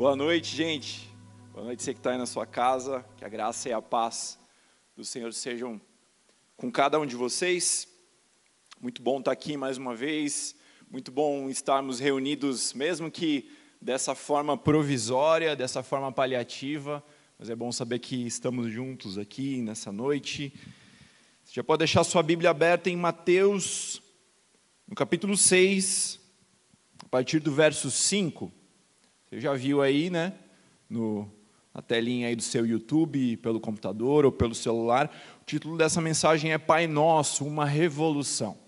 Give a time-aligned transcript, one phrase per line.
[0.00, 1.10] Boa noite, gente.
[1.52, 3.04] Boa noite, você que está aí na sua casa.
[3.18, 4.38] Que a graça e a paz
[4.96, 5.78] do Senhor sejam
[6.56, 7.86] com cada um de vocês.
[8.80, 10.56] Muito bom estar aqui mais uma vez.
[10.90, 17.04] Muito bom estarmos reunidos, mesmo que dessa forma provisória, dessa forma paliativa.
[17.38, 20.50] Mas é bom saber que estamos juntos aqui nessa noite.
[21.44, 24.00] Você já pode deixar sua Bíblia aberta em Mateus,
[24.88, 26.18] no capítulo 6,
[27.04, 28.59] a partir do verso 5.
[29.30, 30.32] Você já viu aí, né?
[30.88, 31.30] No,
[31.72, 35.08] na telinha aí do seu YouTube, pelo computador ou pelo celular.
[35.40, 38.58] O título dessa mensagem é Pai Nosso, uma revolução.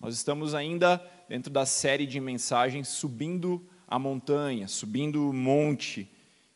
[0.00, 6.08] Nós estamos ainda dentro da série de mensagens subindo a montanha, subindo o monte.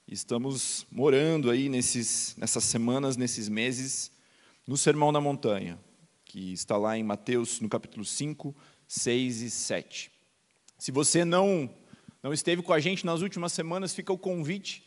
[0.07, 4.13] Estamos morando aí nesses, nessas semanas, nesses meses,
[4.69, 5.81] no Sermão da Montanha,
[6.25, 8.55] que está lá em Mateus, no capítulo 5,
[8.87, 10.13] 6 e 7.
[10.79, 11.69] Se você não
[12.23, 14.85] não esteve com a gente nas últimas semanas, fica o convite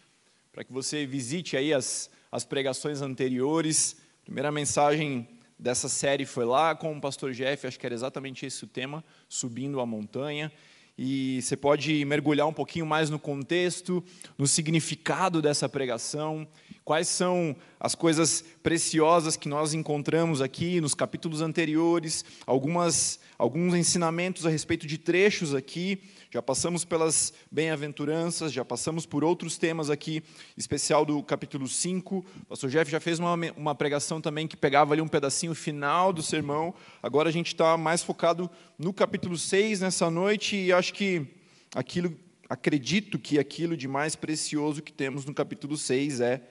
[0.52, 3.96] para que você visite aí as, as pregações anteriores.
[4.22, 8.46] A primeira mensagem dessa série foi lá com o pastor Jeff, acho que era exatamente
[8.46, 10.52] esse o tema, subindo a montanha.
[10.98, 14.04] E você pode mergulhar um pouquinho mais no contexto,
[14.38, 16.46] no significado dessa pregação,
[16.84, 24.46] quais são as coisas preciosas que nós encontramos aqui nos capítulos anteriores, algumas, alguns ensinamentos
[24.46, 30.24] a respeito de trechos aqui já passamos pelas bem-aventuranças, já passamos por outros temas aqui,
[30.56, 32.20] especial do capítulo 5.
[32.20, 36.14] O pastor Jeff já fez uma, uma pregação também que pegava ali um pedacinho final
[36.14, 36.74] do sermão.
[37.04, 41.28] Agora a gente está mais focado no capítulo 6 nessa noite e acho que
[41.76, 46.42] aquilo, acredito que aquilo de mais precioso que temos no capítulo 6 é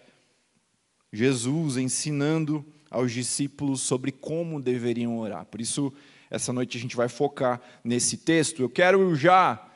[1.11, 5.47] Jesus ensinando aos discípulos sobre como deveriam orar.
[5.47, 5.91] Por isso,
[6.31, 8.61] essa noite a gente vai focar nesse texto.
[8.61, 9.69] Eu quero já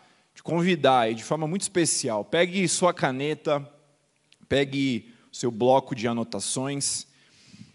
[0.45, 3.67] convidar e de forma muito especial, pegue sua caneta,
[4.47, 7.07] pegue seu bloco de anotações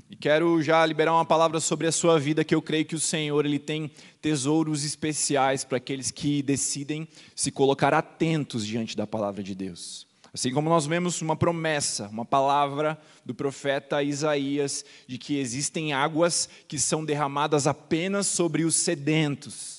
[0.08, 3.00] e quero já liberar uma palavra sobre a sua vida que eu creio que o
[3.00, 3.91] Senhor ele tem
[4.22, 10.07] tesouros especiais para aqueles que decidem se colocar atentos diante da palavra de Deus.
[10.31, 16.47] Assim como nós vemos uma promessa, uma palavra do profeta Isaías de que existem águas
[16.68, 19.78] que são derramadas apenas sobre os sedentos.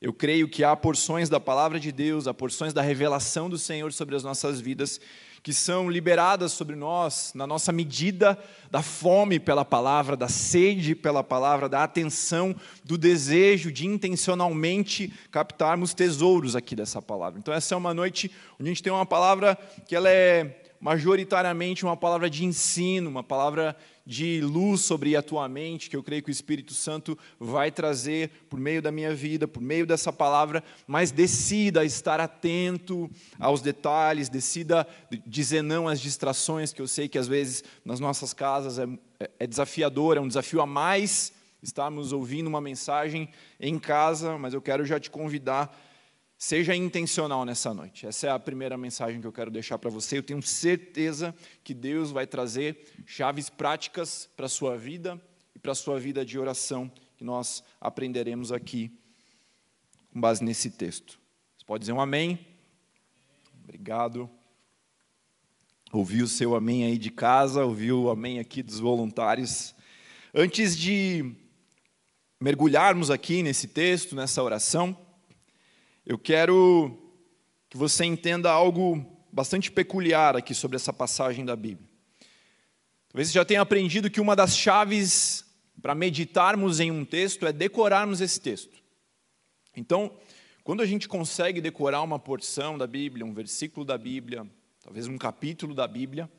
[0.00, 3.92] Eu creio que há porções da palavra de Deus, há porções da revelação do Senhor
[3.92, 4.98] sobre as nossas vidas,
[5.42, 8.38] que são liberadas sobre nós na nossa medida
[8.70, 15.92] da fome pela palavra, da sede pela palavra, da atenção, do desejo de intencionalmente captarmos
[15.92, 17.38] tesouros aqui dessa palavra.
[17.38, 19.54] Então essa é uma noite onde a gente tem uma palavra
[19.86, 23.76] que ela é majoritariamente uma palavra de ensino, uma palavra
[24.06, 28.30] de luz sobre a tua mente, que eu creio que o Espírito Santo vai trazer
[28.48, 34.30] por meio da minha vida, por meio dessa palavra, mas decida estar atento aos detalhes,
[34.30, 34.86] decida
[35.26, 38.88] dizer não às distrações, que eu sei que às vezes nas nossas casas é,
[39.38, 43.28] é desafiador, é um desafio a mais estarmos ouvindo uma mensagem
[43.60, 45.78] em casa, mas eu quero já te convidar
[46.42, 48.06] Seja intencional nessa noite.
[48.06, 50.16] Essa é a primeira mensagem que eu quero deixar para você.
[50.16, 55.20] Eu tenho certeza que Deus vai trazer chaves práticas para a sua vida
[55.54, 58.90] e para a sua vida de oração, que nós aprenderemos aqui
[60.10, 61.20] com base nesse texto.
[61.58, 62.38] Você pode dizer um amém?
[63.62, 64.28] Obrigado.
[65.92, 69.74] Ouvi o seu amém aí de casa, ouvi o amém aqui dos voluntários.
[70.34, 71.34] Antes de
[72.40, 74.96] mergulharmos aqui nesse texto, nessa oração,
[76.04, 76.96] eu quero
[77.68, 81.88] que você entenda algo bastante peculiar aqui sobre essa passagem da Bíblia.
[83.08, 85.44] Talvez você já tenha aprendido que uma das chaves
[85.80, 88.80] para meditarmos em um texto é decorarmos esse texto.
[89.76, 90.12] Então,
[90.62, 94.46] quando a gente consegue decorar uma porção da Bíblia, um versículo da Bíblia,
[94.82, 96.30] talvez um capítulo da Bíblia,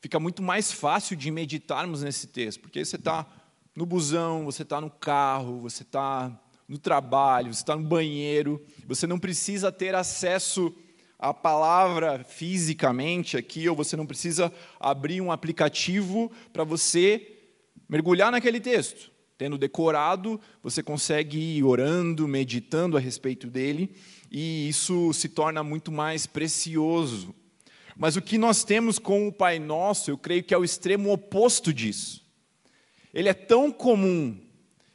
[0.00, 3.26] fica muito mais fácil de meditarmos nesse texto, porque você está
[3.74, 6.38] no busão, você está no carro, você está
[6.68, 10.74] no trabalho, você está no banheiro, você não precisa ter acesso
[11.18, 17.36] à palavra fisicamente aqui, ou você não precisa abrir um aplicativo para você
[17.88, 19.10] mergulhar naquele texto.
[19.38, 23.94] Tendo decorado, você consegue ir orando, meditando a respeito dele,
[24.30, 27.34] e isso se torna muito mais precioso.
[27.96, 31.12] Mas o que nós temos com o Pai Nosso, eu creio que é o extremo
[31.12, 32.24] oposto disso.
[33.12, 34.38] Ele é tão comum,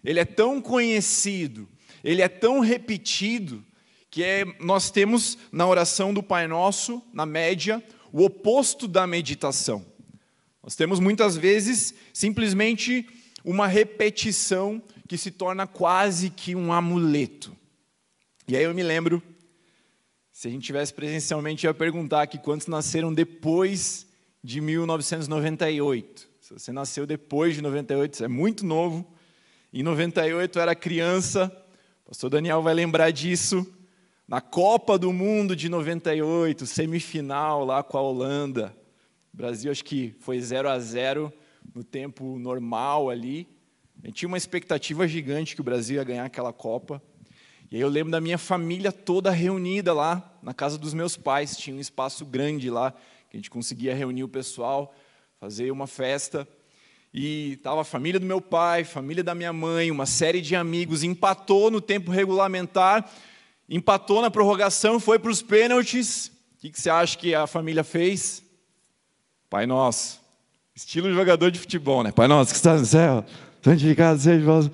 [0.03, 1.67] ele é tão conhecido,
[2.03, 3.63] ele é tão repetido,
[4.09, 7.81] que é, nós temos na oração do Pai Nosso, na média,
[8.11, 9.85] o oposto da meditação.
[10.61, 13.07] Nós temos muitas vezes simplesmente
[13.43, 17.55] uma repetição que se torna quase que um amuleto.
[18.47, 19.23] E aí eu me lembro,
[20.33, 24.07] Se a gente tivesse presencialmente, ia perguntar aqui quantos nasceram depois
[24.43, 26.27] de 1998.
[26.41, 29.07] Se você nasceu depois de 98, você é muito novo.
[29.73, 31.49] Em 98 eu era criança,
[32.03, 33.65] o pastor Daniel vai lembrar disso.
[34.27, 38.75] Na Copa do Mundo de 98, semifinal lá com a Holanda.
[39.33, 41.31] O Brasil acho que foi 0 a 0
[41.73, 43.47] no tempo normal ali.
[44.03, 47.01] A gente tinha uma expectativa gigante que o Brasil ia ganhar aquela Copa.
[47.71, 51.55] E aí eu lembro da minha família toda reunida lá na casa dos meus pais.
[51.55, 52.91] Tinha um espaço grande lá
[53.29, 54.93] que a gente conseguia reunir o pessoal,
[55.39, 56.45] fazer uma festa.
[57.13, 61.03] E estava a família do meu pai, família da minha mãe, uma série de amigos.
[61.03, 63.09] Empatou no tempo regulamentar,
[63.69, 66.27] empatou na prorrogação, foi para os pênaltis.
[66.27, 68.43] O que, que você acha que a família fez?
[69.49, 70.21] Pai nosso.
[70.73, 72.11] Estilo jogador de futebol, né?
[72.11, 73.25] Pai nosso que está no céu,
[73.61, 74.71] santificado seja vosso.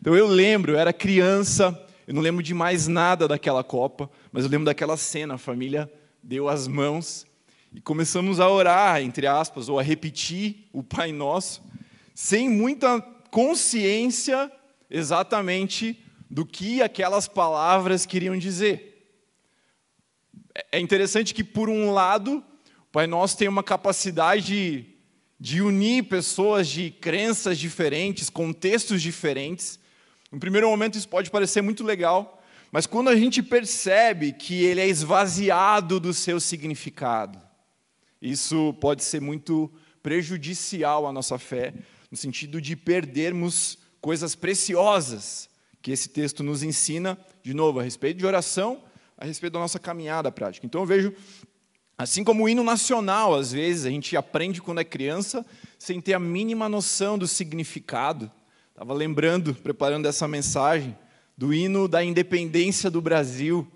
[0.00, 4.44] Então eu lembro, eu era criança, eu não lembro de mais nada daquela Copa, mas
[4.44, 5.90] eu lembro daquela cena, a família
[6.22, 7.26] deu as mãos
[7.74, 11.62] e começamos a orar, entre aspas, ou a repetir o Pai Nosso,
[12.14, 13.00] sem muita
[13.30, 14.50] consciência
[14.88, 16.00] exatamente
[16.30, 18.92] do que aquelas palavras queriam dizer.
[20.70, 22.38] É interessante que, por um lado,
[22.80, 24.86] o Pai Nosso tem uma capacidade de,
[25.38, 29.80] de unir pessoas de crenças diferentes, contextos diferentes.
[30.30, 32.40] No primeiro momento, isso pode parecer muito legal,
[32.70, 37.40] mas quando a gente percebe que ele é esvaziado do seu significado,
[38.22, 39.72] isso pode ser muito
[40.02, 41.74] prejudicial à nossa fé,
[42.14, 45.50] no sentido de perdermos coisas preciosas
[45.82, 48.84] que esse texto nos ensina, de novo, a respeito de oração,
[49.18, 50.64] a respeito da nossa caminhada prática.
[50.64, 51.12] Então eu vejo,
[51.98, 55.44] assim como o hino nacional, às vezes, a gente aprende quando é criança,
[55.76, 58.30] sem ter a mínima noção do significado.
[58.70, 60.96] Estava lembrando, preparando essa mensagem,
[61.36, 63.66] do hino da independência do Brasil,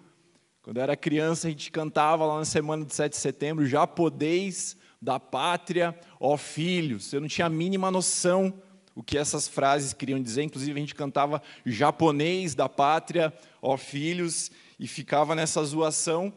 [0.63, 3.85] quando eu era criança, a gente cantava lá na semana de 7 de setembro, já
[3.85, 7.13] podeis da pátria, ó filhos.
[7.13, 8.53] Eu não tinha a mínima noção
[8.99, 10.43] o que essas frases queriam dizer.
[10.43, 16.33] Inclusive, a gente cantava japonês da pátria, ó filhos, e ficava nessa zoação.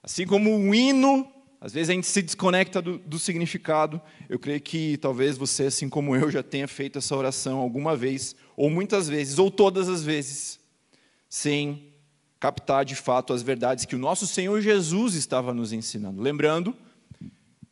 [0.00, 1.28] Assim como o hino,
[1.60, 4.00] às vezes a gente se desconecta do, do significado.
[4.28, 8.36] Eu creio que talvez você, assim como eu, já tenha feito essa oração alguma vez,
[8.56, 10.60] ou muitas vezes, ou todas as vezes,
[11.28, 11.92] sem
[12.38, 16.22] captar de fato as verdades que o nosso Senhor Jesus estava nos ensinando.
[16.22, 16.76] Lembrando,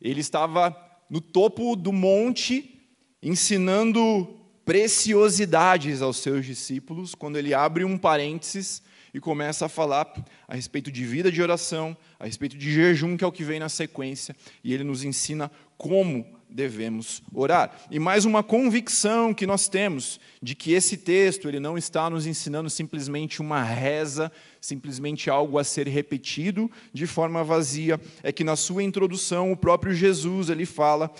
[0.01, 0.75] ele estava
[1.09, 2.73] no topo do monte
[3.21, 4.35] ensinando
[4.65, 8.83] preciosidades aos seus discípulos, quando ele abre um parênteses
[9.13, 10.13] e começa a falar
[10.47, 13.59] a respeito de vida de oração, a respeito de jejum, que é o que vem
[13.59, 17.75] na sequência, e ele nos ensina como devemos orar.
[17.91, 22.25] E mais uma convicção que nós temos de que esse texto ele não está nos
[22.25, 28.55] ensinando simplesmente uma reza, simplesmente algo a ser repetido de forma vazia, é que na
[28.55, 31.11] sua introdução o próprio Jesus ele fala,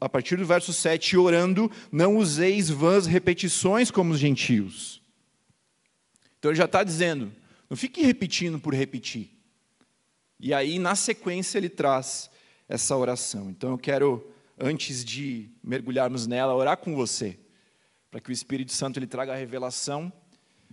[0.00, 5.02] a partir do verso 7, orando, não useis vãs repetições como os gentios.
[6.38, 7.32] Então ele já está dizendo,
[7.68, 9.30] não fique repetindo por repetir.
[10.40, 12.30] E aí, na sequência, ele traz
[12.68, 13.50] essa oração.
[13.50, 14.24] Então eu quero
[14.60, 17.38] antes de mergulharmos nela, orar com você,
[18.10, 20.12] para que o Espírito Santo ele traga a revelação.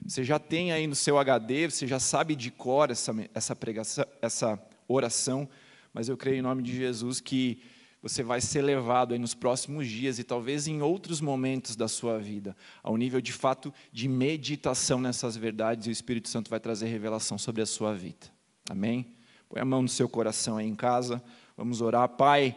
[0.07, 4.05] Você já tem aí no seu HD, você já sabe de cor essa, essa pregação,
[4.21, 5.49] essa oração,
[5.91, 7.59] mas eu creio em nome de Jesus que
[8.03, 12.19] você vai ser levado aí nos próximos dias e talvez em outros momentos da sua
[12.19, 16.85] vida, ao nível de fato de meditação nessas verdades, e o Espírito Santo vai trazer
[16.85, 18.27] revelação sobre a sua vida.
[18.69, 19.07] Amém?
[19.49, 21.19] Põe a mão no seu coração aí em casa,
[21.57, 22.07] vamos orar.
[22.09, 22.55] Pai,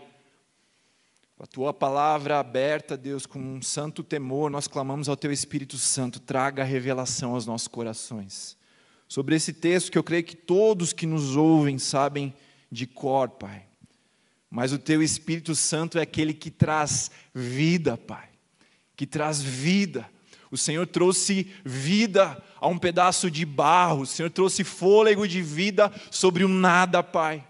[1.40, 6.18] a tua palavra aberta, Deus, com um santo temor, nós clamamos ao teu Espírito Santo,
[6.18, 8.57] traga a revelação aos nossos corações.
[9.07, 12.35] Sobre esse texto que eu creio que todos que nos ouvem sabem
[12.71, 13.64] de cor, Pai.
[14.50, 18.28] Mas o teu Espírito Santo é aquele que traz vida, Pai.
[18.97, 20.11] Que traz vida.
[20.50, 25.92] O Senhor trouxe vida a um pedaço de barro, o Senhor trouxe fôlego de vida
[26.11, 27.47] sobre o nada, Pai.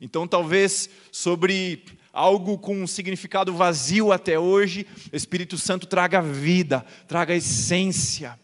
[0.00, 1.82] Então, talvez sobre
[2.14, 8.38] algo com um significado vazio até hoje, Espírito Santo traga vida, traga essência,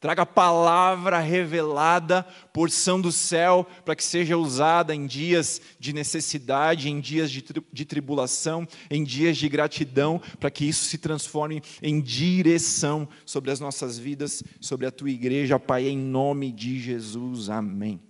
[0.00, 7.00] traga palavra revelada, porção do céu, para que seja usada em dias de necessidade, em
[7.00, 13.08] dias de, de tribulação, em dias de gratidão, para que isso se transforme em direção
[13.24, 17.48] sobre as nossas vidas, sobre a tua igreja, Pai, em nome de Jesus.
[17.48, 18.00] Amém.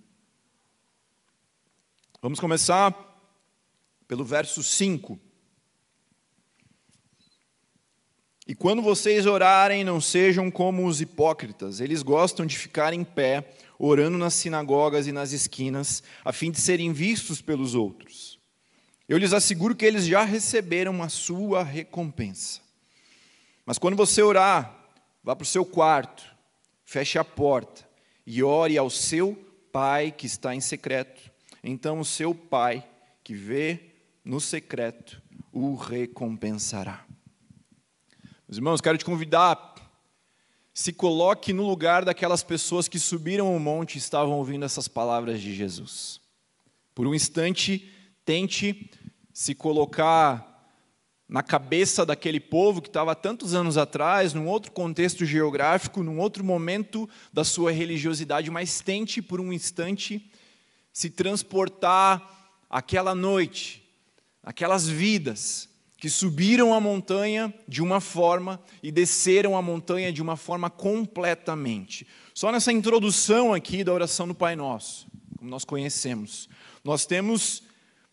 [2.19, 3.12] Vamos começar
[4.07, 5.19] pelo verso 5.
[8.45, 13.53] E quando vocês orarem, não sejam como os hipócritas, eles gostam de ficar em pé,
[13.79, 18.37] orando nas sinagogas e nas esquinas, a fim de serem vistos pelos outros.
[19.07, 22.61] Eu lhes asseguro que eles já receberam a sua recompensa.
[23.65, 24.89] Mas quando você orar,
[25.23, 26.23] vá para o seu quarto,
[26.83, 27.87] feche a porta
[28.27, 29.35] e ore ao seu
[29.71, 31.31] pai que está em secreto.
[31.63, 32.85] Então o seu pai,
[33.23, 33.92] que vê
[34.23, 37.05] no secreto, o recompensará.
[38.47, 39.73] Meus irmãos, quero te convidar,
[40.73, 45.41] se coloque no lugar daquelas pessoas que subiram o monte e estavam ouvindo essas palavras
[45.41, 46.21] de Jesus.
[46.95, 47.91] Por um instante,
[48.25, 48.89] tente
[49.33, 50.53] se colocar
[51.27, 56.43] na cabeça daquele povo que estava tantos anos atrás, num outro contexto geográfico, num outro
[56.43, 60.31] momento da sua religiosidade, mas tente por um instante
[60.91, 63.82] se transportar aquela noite,
[64.43, 70.35] aquelas vidas que subiram a montanha de uma forma e desceram a montanha de uma
[70.35, 72.05] forma completamente.
[72.33, 75.07] Só nessa introdução aqui da oração do Pai Nosso,
[75.37, 76.49] como nós conhecemos,
[76.83, 77.63] nós temos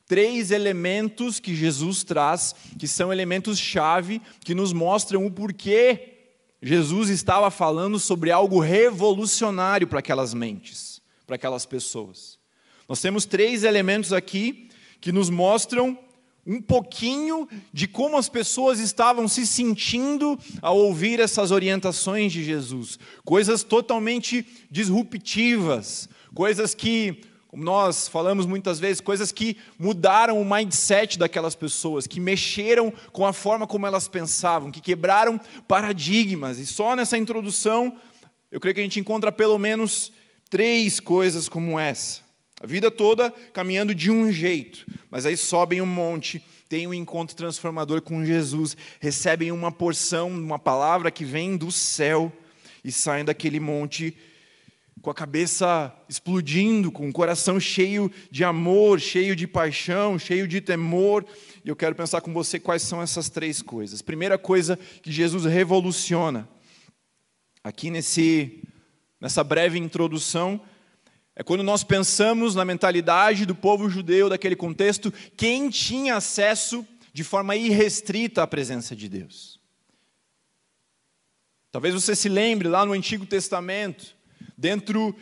[0.06, 6.18] três elementos que Jesus traz, que são elementos-chave, que nos mostram o porquê
[6.62, 12.38] Jesus estava falando sobre algo revolucionário para aquelas mentes, para aquelas pessoas.
[12.88, 14.68] Nós temos três elementos aqui
[15.00, 15.99] que nos mostram
[16.47, 22.99] um pouquinho de como as pessoas estavam se sentindo ao ouvir essas orientações de Jesus.
[23.25, 31.18] Coisas totalmente disruptivas, coisas que, como nós falamos muitas vezes, coisas que mudaram o mindset
[31.18, 36.59] daquelas pessoas, que mexeram com a forma como elas pensavam, que quebraram paradigmas.
[36.59, 37.97] E só nessa introdução,
[38.50, 40.11] eu creio que a gente encontra pelo menos
[40.49, 42.29] três coisas como essa.
[42.61, 47.35] A vida toda caminhando de um jeito, mas aí sobem um monte, têm um encontro
[47.35, 52.31] transformador com Jesus, recebem uma porção, uma palavra que vem do céu
[52.85, 54.14] e saem daquele monte
[55.00, 60.61] com a cabeça explodindo, com o coração cheio de amor, cheio de paixão, cheio de
[60.61, 61.25] temor.
[61.64, 64.02] E eu quero pensar com você quais são essas três coisas.
[64.02, 66.47] Primeira coisa que Jesus revoluciona,
[67.64, 68.62] aqui nesse,
[69.19, 70.61] nessa breve introdução,
[71.40, 77.25] é quando nós pensamos na mentalidade do povo judeu daquele contexto, quem tinha acesso de
[77.25, 79.59] forma irrestrita à presença de Deus.
[81.73, 84.14] Talvez você se lembre lá no Antigo Testamento,
[84.54, 85.16] dentro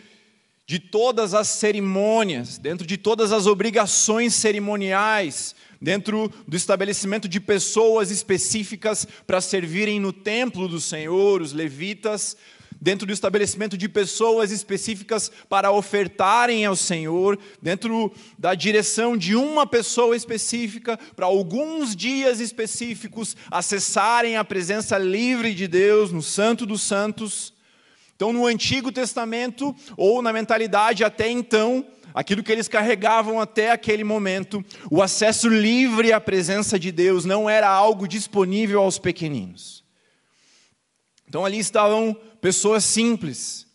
[0.66, 8.10] de todas as cerimônias, dentro de todas as obrigações cerimoniais, dentro do estabelecimento de pessoas
[8.10, 12.36] específicas para servirem no templo do Senhor, os levitas,
[12.80, 19.66] dentro do estabelecimento de pessoas específicas para ofertarem ao Senhor, dentro da direção de uma
[19.66, 26.82] pessoa específica para alguns dias específicos acessarem a presença livre de Deus no Santo dos
[26.82, 27.52] Santos.
[28.14, 34.02] Então, no Antigo Testamento, ou na mentalidade até então, aquilo que eles carregavam até aquele
[34.02, 39.77] momento, o acesso livre à presença de Deus não era algo disponível aos pequeninos.
[41.28, 43.66] Então ali estavam pessoas simples,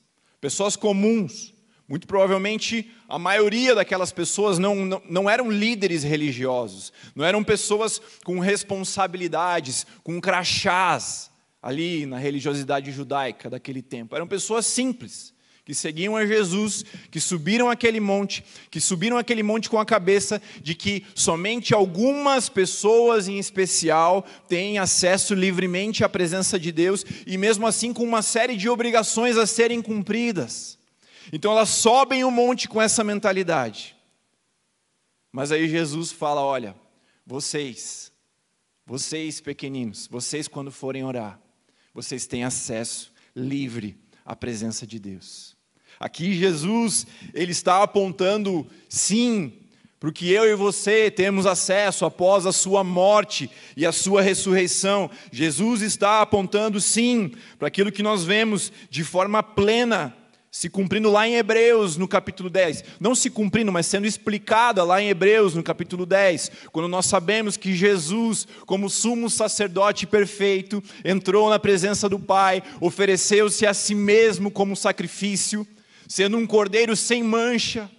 [0.42, 1.54] pessoas comuns.
[1.88, 8.02] Muito provavelmente a maioria daquelas pessoas não, não, não, eram líderes religiosos, não eram pessoas
[8.24, 11.30] com responsabilidades, com crachás
[11.62, 14.16] ali na religiosidade judaica daquele tempo.
[14.16, 15.33] Eram pessoas simples
[15.66, 20.42] que seguiam a Jesus, que subiram aquele monte, que subiram aquele monte com a cabeça
[20.62, 27.38] de que somente algumas pessoas em especial têm acesso livremente à presença de Deus e
[27.38, 30.78] mesmo assim com uma série de obrigações a serem cumpridas.
[31.32, 33.96] Então elas sobem o monte com essa mentalidade.
[35.32, 36.76] Mas aí Jesus fala: olha,
[37.26, 38.12] vocês,
[38.86, 41.40] vocês pequeninos, vocês quando forem orar,
[41.94, 45.53] vocês têm acesso livre à presença de Deus.
[46.04, 49.54] Aqui Jesus, ele está apontando sim
[50.02, 55.10] para que eu e você temos acesso após a sua morte e a sua ressurreição.
[55.32, 60.14] Jesus está apontando sim para aquilo que nós vemos de forma plena
[60.52, 62.84] se cumprindo lá em Hebreus, no capítulo 10.
[63.00, 67.56] Não se cumprindo, mas sendo explicada lá em Hebreus, no capítulo 10, quando nós sabemos
[67.56, 74.52] que Jesus, como sumo sacerdote perfeito, entrou na presença do Pai, ofereceu-se a si mesmo
[74.52, 75.66] como sacrifício
[76.08, 77.90] sendo um cordeiro sem mancha,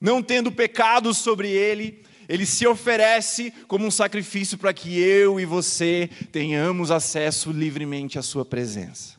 [0.00, 5.44] não tendo pecado sobre ele, ele se oferece como um sacrifício para que eu e
[5.44, 9.16] você tenhamos acesso livremente à sua presença.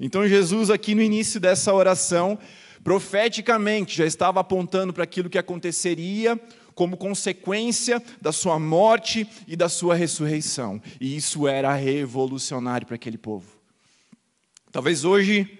[0.00, 2.38] Então Jesus aqui no início dessa oração,
[2.84, 6.38] profeticamente já estava apontando para aquilo que aconteceria
[6.74, 10.80] como consequência da sua morte e da sua ressurreição.
[11.00, 13.58] E isso era revolucionário para aquele povo.
[14.70, 15.57] Talvez hoje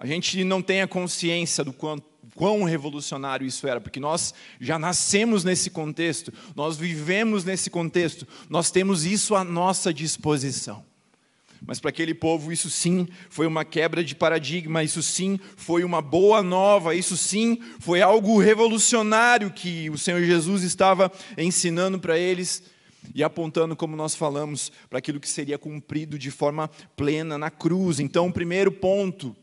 [0.00, 5.44] a gente não tenha consciência do quanto quão revolucionário isso era, porque nós já nascemos
[5.44, 10.82] nesse contexto, nós vivemos nesse contexto, nós temos isso à nossa disposição.
[11.66, 16.00] Mas para aquele povo, isso sim foi uma quebra de paradigma, isso sim foi uma
[16.00, 22.62] boa nova, isso sim foi algo revolucionário que o Senhor Jesus estava ensinando para eles
[23.14, 28.00] e apontando, como nós falamos, para aquilo que seria cumprido de forma plena na cruz.
[28.00, 29.36] Então, o primeiro ponto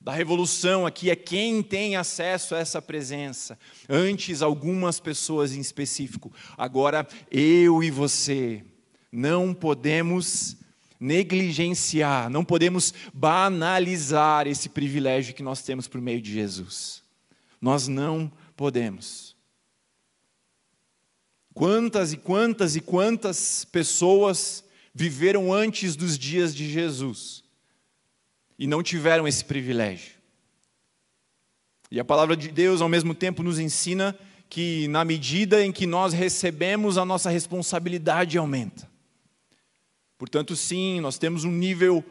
[0.00, 3.58] da revolução aqui é quem tem acesso a essa presença.
[3.88, 8.64] Antes, algumas pessoas em específico, agora eu e você
[9.10, 10.56] não podemos
[11.00, 17.02] negligenciar, não podemos banalizar esse privilégio que nós temos por meio de Jesus.
[17.60, 19.36] Nós não podemos.
[21.52, 24.64] Quantas e quantas e quantas pessoas
[24.94, 27.47] viveram antes dos dias de Jesus
[28.58, 30.18] e não tiveram esse privilégio?
[31.90, 34.18] E a palavra de Deus, ao mesmo tempo, nos ensina
[34.50, 38.88] que, na medida em que nós recebemos, a nossa responsabilidade aumenta.
[40.18, 42.04] Portanto, sim, nós temos um nível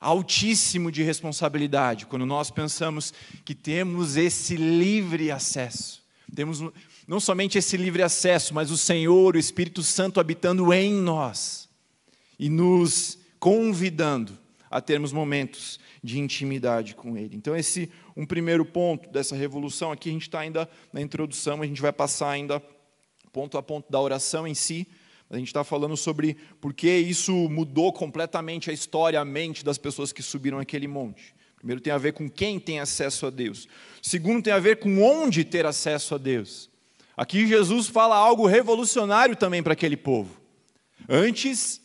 [0.00, 3.14] altíssimo de responsabilidade quando nós pensamos
[3.44, 6.04] que temos esse livre acesso.
[6.34, 6.62] Temos
[7.06, 11.68] não somente esse livre acesso, mas o Senhor, o Espírito Santo habitando em nós
[12.38, 14.36] e nos convidando
[14.76, 17.34] a termos momentos de intimidade com Ele.
[17.34, 19.90] Então, esse um primeiro ponto dessa revolução.
[19.90, 22.62] Aqui a gente está ainda na introdução, a gente vai passar ainda
[23.32, 24.86] ponto a ponto da oração em si.
[25.30, 29.78] A gente está falando sobre por que isso mudou completamente a história, a mente das
[29.78, 31.34] pessoas que subiram aquele monte.
[31.56, 33.66] Primeiro tem a ver com quem tem acesso a Deus.
[34.02, 36.68] Segundo tem a ver com onde ter acesso a Deus.
[37.16, 40.38] Aqui Jesus fala algo revolucionário também para aquele povo.
[41.08, 41.80] Antes,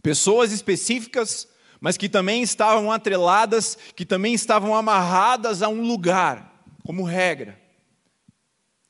[0.00, 1.50] pessoas específicas,
[1.82, 7.60] mas que também estavam atreladas, que também estavam amarradas a um lugar, como regra.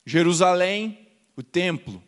[0.05, 2.03] Jerusalém, o templo.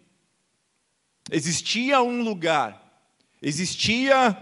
[1.32, 3.02] Existia um lugar,
[3.42, 4.38] existia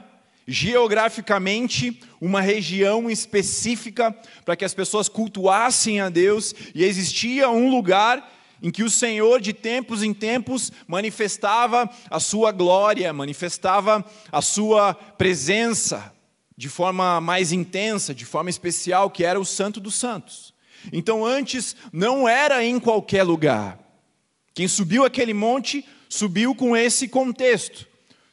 [0.46, 4.12] geograficamente uma região específica
[4.44, 8.30] para que as pessoas cultuassem a Deus, e existia um lugar
[8.62, 14.94] em que o Senhor, de tempos em tempos, manifestava a sua glória, manifestava a sua
[14.94, 16.12] presença
[16.56, 20.54] de forma mais intensa, de forma especial, que era o Santo dos Santos.
[20.92, 23.80] Então, antes, não era em qualquer lugar.
[24.54, 27.88] Quem subiu aquele monte subiu com esse contexto,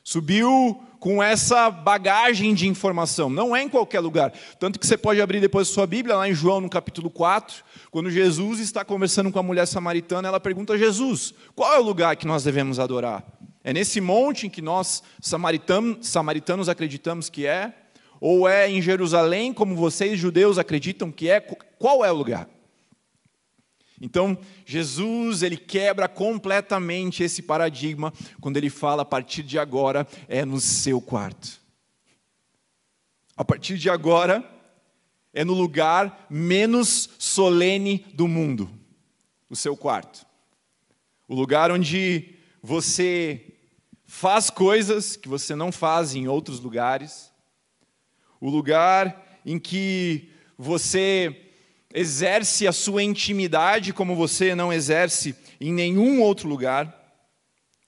[0.04, 3.30] subiu com essa bagagem de informação.
[3.30, 4.32] Não é em qualquer lugar.
[4.58, 7.64] Tanto que você pode abrir depois a sua Bíblia, lá em João, no capítulo 4,
[7.90, 11.82] quando Jesus está conversando com a mulher samaritana, ela pergunta a Jesus: qual é o
[11.82, 13.24] lugar que nós devemos adorar?
[13.64, 17.74] É nesse monte em que nós, samaritanos, acreditamos que é?
[18.20, 21.40] Ou é em Jerusalém, como vocês, judeus, acreditam que é?
[21.40, 22.48] Qual é o lugar?
[24.00, 30.44] Então, Jesus, ele quebra completamente esse paradigma quando ele fala a partir de agora é
[30.44, 31.60] no seu quarto.
[33.36, 34.44] A partir de agora
[35.32, 38.70] é no lugar menos solene do mundo,
[39.48, 40.26] o seu quarto.
[41.28, 43.54] O lugar onde você
[44.06, 47.29] faz coisas que você não faz em outros lugares.
[48.40, 51.50] O lugar em que você
[51.92, 56.96] exerce a sua intimidade como você não exerce em nenhum outro lugar,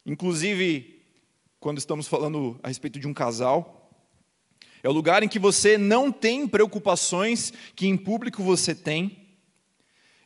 [0.05, 1.01] inclusive
[1.61, 3.91] quando estamos falando a respeito de um casal.
[4.83, 9.17] É o lugar em que você não tem preocupações que em público você tem.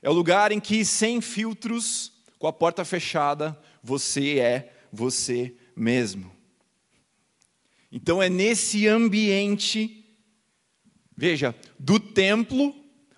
[0.00, 6.32] É o lugar em que, sem filtros, com a porta fechada, você é você mesmo.
[7.92, 10.05] Então é nesse ambiente,
[11.16, 12.74] veja, do templo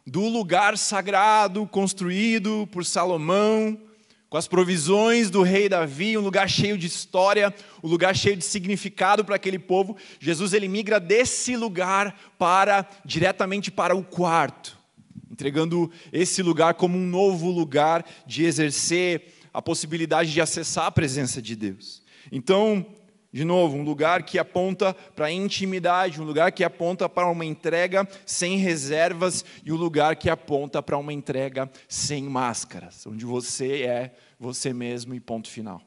[0.07, 3.79] do lugar sagrado construído por Salomão,
[4.31, 8.45] com as provisões do rei Davi, um lugar cheio de história, um lugar cheio de
[8.45, 9.97] significado para aquele povo.
[10.21, 14.79] Jesus ele migra desse lugar para diretamente para o quarto,
[15.31, 21.41] entregando esse lugar como um novo lugar de exercer a possibilidade de acessar a presença
[21.41, 22.03] de Deus.
[22.31, 22.87] Então,
[23.31, 27.45] de novo, um lugar que aponta para a intimidade, um lugar que aponta para uma
[27.45, 33.83] entrega sem reservas e um lugar que aponta para uma entrega sem máscaras, onde você
[33.83, 35.83] é você mesmo e ponto final.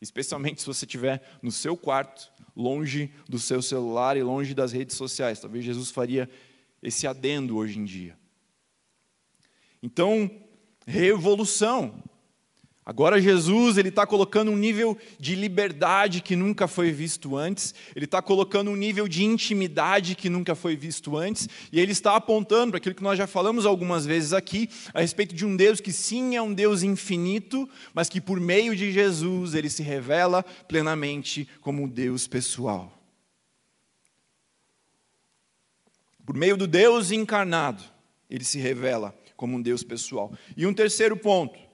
[0.00, 4.96] Especialmente se você estiver no seu quarto, longe do seu celular e longe das redes
[4.96, 5.40] sociais.
[5.40, 6.30] Talvez Jesus faria
[6.82, 8.16] esse adendo hoje em dia.
[9.82, 10.30] Então,
[10.86, 12.02] revolução.
[12.88, 17.74] Agora Jesus ele está colocando um nível de liberdade que nunca foi visto antes.
[17.96, 21.48] Ele está colocando um nível de intimidade que nunca foi visto antes.
[21.72, 25.34] E ele está apontando para aquilo que nós já falamos algumas vezes aqui a respeito
[25.34, 29.54] de um Deus que sim é um Deus infinito, mas que por meio de Jesus
[29.54, 32.96] ele se revela plenamente como um Deus pessoal.
[36.24, 37.82] Por meio do Deus encarnado,
[38.30, 40.32] ele se revela como um Deus pessoal.
[40.56, 41.65] E um terceiro ponto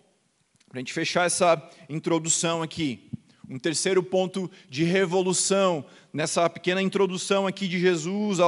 [0.73, 3.11] para a gente fechar essa introdução aqui,
[3.47, 8.39] um terceiro ponto de revolução nessa pequena introdução aqui de Jesus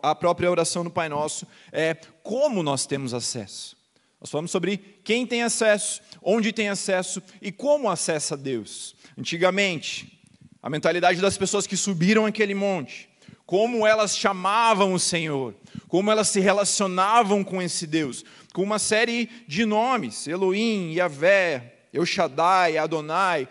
[0.00, 3.76] à própria oração do Pai Nosso é como nós temos acesso.
[4.20, 8.94] Nós falamos sobre quem tem acesso, onde tem acesso e como acessa Deus.
[9.18, 10.16] Antigamente,
[10.62, 13.08] a mentalidade das pessoas que subiram aquele monte,
[13.44, 15.56] como elas chamavam o Senhor,
[15.88, 18.24] como elas se relacionavam com esse Deus,
[18.58, 23.46] com uma série de nomes: Elohim, Yahvé, El Shaddai, Adonai.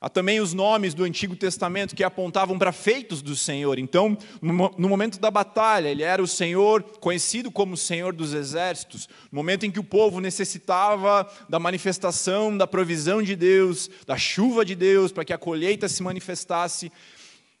[0.00, 3.78] Há também os nomes do Antigo Testamento que apontavam para feitos do Senhor.
[3.78, 9.06] Então, no momento da batalha, ele era o Senhor, conhecido como Senhor dos Exércitos.
[9.30, 14.64] No momento em que o povo necessitava da manifestação, da provisão de Deus, da chuva
[14.64, 16.90] de Deus, para que a colheita se manifestasse,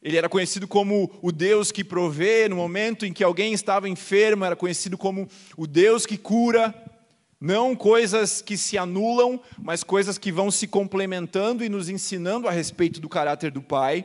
[0.00, 4.44] ele era conhecido como o Deus que provê, no momento em que alguém estava enfermo,
[4.44, 6.74] era conhecido como o Deus que cura.
[7.40, 12.52] Não coisas que se anulam, mas coisas que vão se complementando e nos ensinando a
[12.52, 14.04] respeito do caráter do Pai.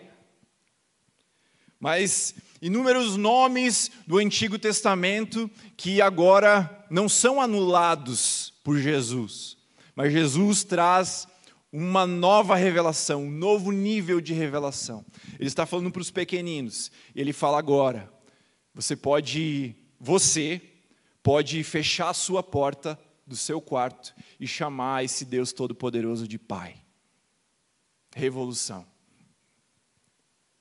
[1.79, 9.57] Mas inúmeros nomes do Antigo Testamento que agora não são anulados por Jesus,
[9.95, 11.27] mas Jesus traz
[11.73, 15.03] uma nova revelação, um novo nível de revelação.
[15.39, 16.91] Ele está falando para os pequeninos.
[17.15, 18.13] Ele fala agora:
[18.75, 20.61] você pode, você
[21.23, 26.75] pode fechar a sua porta do seu quarto e chamar esse Deus Todo-Poderoso de Pai.
[28.15, 28.85] Revolução.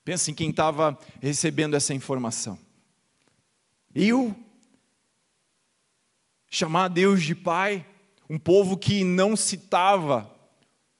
[0.03, 2.57] Pensa em quem estava recebendo essa informação.
[3.93, 4.35] Eu
[6.49, 7.85] chamar Deus de Pai,
[8.27, 10.32] um povo que não citava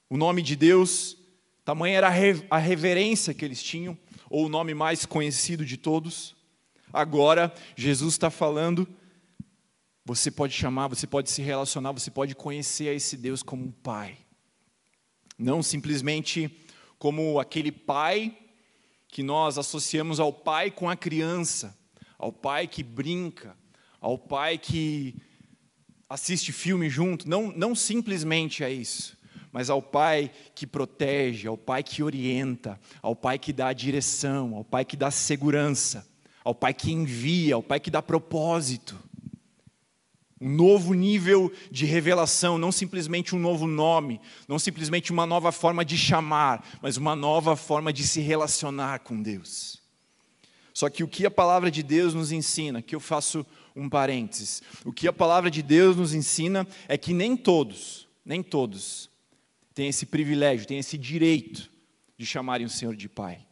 [0.08, 1.16] o nome de Deus,
[1.64, 2.08] tamanha era
[2.50, 3.96] a reverência que eles tinham,
[4.28, 6.36] ou o nome mais conhecido de todos.
[6.92, 8.86] Agora, Jesus está falando,
[10.04, 13.70] você pode chamar, você pode se relacionar, você pode conhecer a esse Deus como um
[13.70, 14.18] pai.
[15.38, 16.50] Não simplesmente
[16.98, 18.36] como aquele pai
[19.08, 21.76] que nós associamos ao pai com a criança,
[22.18, 23.56] ao pai que brinca,
[24.00, 25.16] ao pai que
[26.08, 27.28] assiste filme junto.
[27.28, 29.16] Não, não simplesmente é isso
[29.54, 34.64] mas ao Pai que protege, ao Pai que orienta, ao Pai que dá direção, ao
[34.64, 36.04] Pai que dá segurança,
[36.42, 38.98] ao Pai que envia, ao Pai que dá propósito.
[40.40, 45.84] Um novo nível de revelação, não simplesmente um novo nome, não simplesmente uma nova forma
[45.84, 49.80] de chamar, mas uma nova forma de se relacionar com Deus.
[50.74, 54.64] Só que o que a palavra de Deus nos ensina, que eu faço um parênteses,
[54.84, 59.13] o que a palavra de Deus nos ensina é que nem todos, nem todos
[59.74, 61.70] tem esse privilégio, tem esse direito
[62.16, 63.44] de chamarem o Senhor de Pai.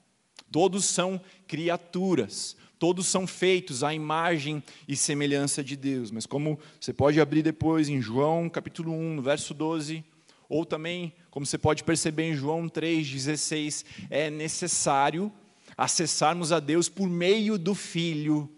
[0.51, 6.11] Todos são criaturas, todos são feitos à imagem e semelhança de Deus.
[6.11, 10.05] Mas como você pode abrir depois em João capítulo 1, no verso 12,
[10.49, 15.33] ou também, como você pode perceber em João 3,16, é necessário
[15.77, 18.51] acessarmos a Deus por meio do Filho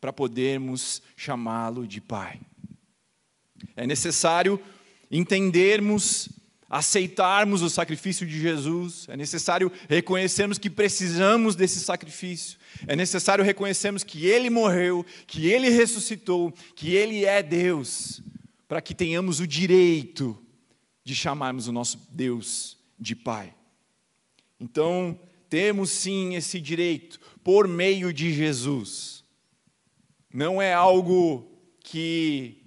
[0.00, 2.40] para podermos chamá-lo de Pai.
[3.76, 4.58] É necessário
[5.10, 6.30] entendermos
[6.72, 14.02] aceitarmos o sacrifício de Jesus, é necessário reconhecermos que precisamos desse sacrifício, é necessário reconhecermos
[14.02, 18.22] que Ele morreu, que Ele ressuscitou, que Ele é Deus,
[18.66, 20.42] para que tenhamos o direito
[21.04, 23.54] de chamarmos o nosso Deus de Pai.
[24.58, 29.22] Então, temos sim esse direito por meio de Jesus.
[30.32, 32.61] Não é algo que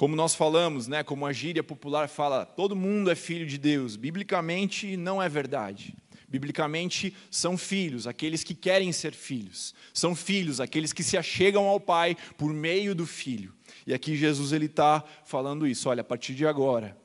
[0.00, 3.96] como nós falamos, né, como a gíria popular fala, todo mundo é filho de Deus.
[3.96, 5.94] Biblicamente não é verdade.
[6.26, 9.74] Biblicamente são filhos aqueles que querem ser filhos.
[9.92, 13.52] São filhos aqueles que se achegam ao Pai por meio do Filho.
[13.86, 15.86] E aqui Jesus ele está falando isso.
[15.90, 16.96] Olha, a partir de agora,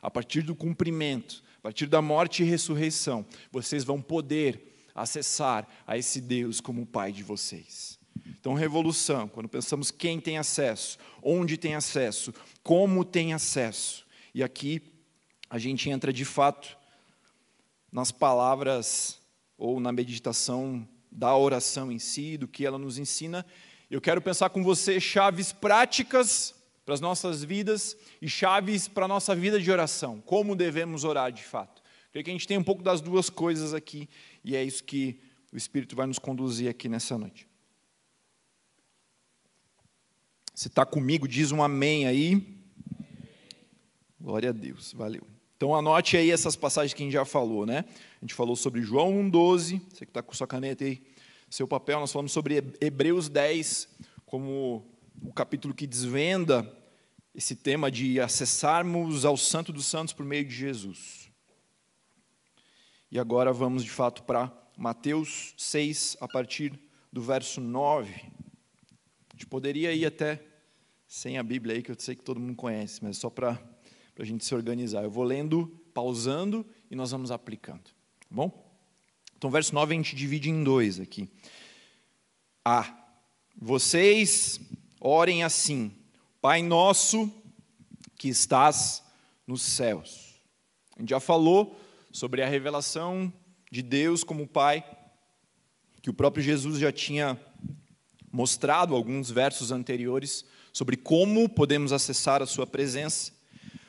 [0.00, 5.98] a partir do cumprimento, a partir da morte e ressurreição, vocês vão poder acessar a
[5.98, 8.02] esse Deus como Pai de vocês.
[8.44, 12.30] Então, revolução, quando pensamos quem tem acesso, onde tem acesso,
[12.62, 14.06] como tem acesso.
[14.34, 14.82] E aqui
[15.48, 16.76] a gente entra de fato
[17.90, 19.18] nas palavras
[19.56, 23.46] ou na meditação da oração em si, do que ela nos ensina.
[23.90, 26.54] Eu quero pensar com você chaves práticas
[26.84, 30.20] para as nossas vidas e chaves para a nossa vida de oração.
[30.20, 31.82] Como devemos orar de fato.
[32.12, 34.06] Creio que a gente tem um pouco das duas coisas aqui
[34.44, 35.18] e é isso que
[35.50, 37.53] o Espírito vai nos conduzir aqui nessa noite.
[40.54, 42.56] Se está comigo, diz um amém aí.
[44.20, 45.26] Glória a Deus, valeu.
[45.56, 47.84] Então anote aí essas passagens que a gente já falou, né?
[48.18, 51.02] A gente falou sobre João 1,12, você que está com sua caneta aí,
[51.50, 53.88] seu papel, nós falamos sobre Hebreus 10,
[54.24, 54.86] como
[55.22, 56.72] o capítulo que desvenda
[57.34, 61.28] esse tema de acessarmos ao Santo dos Santos por meio de Jesus.
[63.10, 66.78] E agora vamos de fato para Mateus 6, a partir
[67.12, 68.43] do verso 9.
[69.34, 70.40] A gente poderia ir até
[71.08, 73.60] sem a Bíblia aí, que eu sei que todo mundo conhece, mas só para
[74.16, 75.02] a gente se organizar.
[75.02, 77.82] Eu vou lendo, pausando e nós vamos aplicando.
[77.82, 78.64] Tá bom?
[79.36, 81.28] Então, verso 9 a gente divide em dois aqui.
[82.64, 82.96] A.
[83.56, 84.60] Vocês
[85.00, 85.92] orem assim:
[86.40, 87.28] Pai nosso
[88.16, 89.02] que estás
[89.44, 90.40] nos céus.
[90.96, 91.76] A gente já falou
[92.12, 93.32] sobre a revelação
[93.68, 94.84] de Deus como Pai,
[96.00, 97.36] que o próprio Jesus já tinha
[98.34, 103.30] mostrado alguns versos anteriores sobre como podemos acessar a sua presença.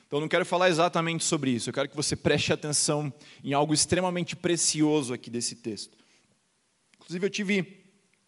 [0.06, 3.12] Então, não quero falar exatamente sobre isso, eu quero que você preste atenção
[3.44, 5.98] em algo extremamente precioso aqui desse texto.
[6.96, 7.60] Inclusive, eu tive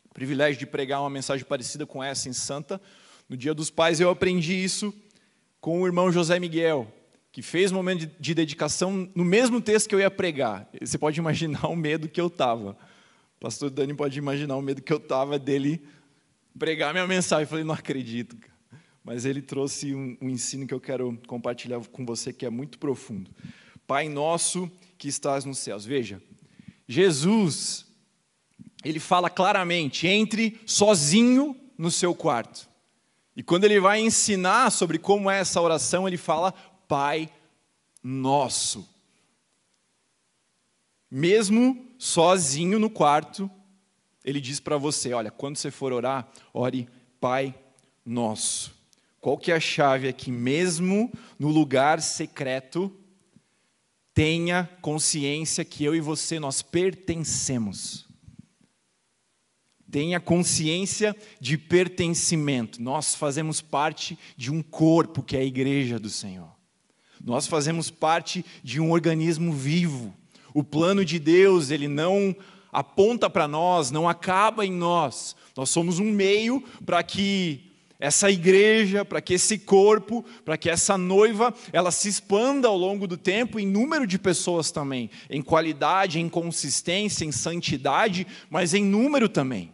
[0.09, 2.81] o privilégio de pregar uma mensagem parecida com essa em Santa.
[3.29, 4.91] No Dia dos Pais, eu aprendi isso
[5.61, 6.91] com o irmão José Miguel,
[7.31, 10.67] que fez um momento de dedicação no mesmo texto que eu ia pregar.
[10.81, 12.71] Você pode imaginar o medo que eu estava.
[13.35, 15.79] O pastor Dani pode imaginar o medo que eu estava dele
[16.57, 17.45] pregar minha mensagem.
[17.45, 18.37] Falei, não acredito.
[19.03, 22.77] Mas ele trouxe um, um ensino que eu quero compartilhar com você que é muito
[22.77, 23.31] profundo.
[23.85, 25.85] Pai nosso que estás nos céus.
[25.85, 26.21] Veja,
[26.87, 27.85] Jesus,
[28.83, 32.67] ele fala claramente, entre sozinho no seu quarto.
[33.35, 36.51] E quando ele vai ensinar sobre como é essa oração, ele fala,
[36.87, 37.29] Pai
[38.03, 38.87] nosso.
[41.09, 43.49] Mesmo sozinho no quarto,
[44.27, 47.55] ele diz para você: olha, quando você for orar, ore Pai
[48.05, 48.75] Nosso.
[49.21, 50.29] Qual que é a chave aqui?
[50.29, 51.09] Mesmo
[51.39, 52.93] no lugar secreto,
[54.13, 58.05] tenha consciência que eu e você nós pertencemos.
[59.89, 62.81] Tenha consciência de pertencimento.
[62.81, 66.49] Nós fazemos parte de um corpo que é a igreja do Senhor.
[67.23, 70.13] Nós fazemos parte de um organismo vivo.
[70.53, 72.35] O plano de Deus, ele não
[72.77, 75.35] aponta para nós, não acaba em nós.
[75.55, 80.95] Nós somos um meio para que essa igreja, para que esse corpo, para que essa
[80.95, 86.19] noiva, ela se expanda ao longo do tempo em número de pessoas também, em qualidade,
[86.19, 89.71] em consistência, em santidade, mas em número também.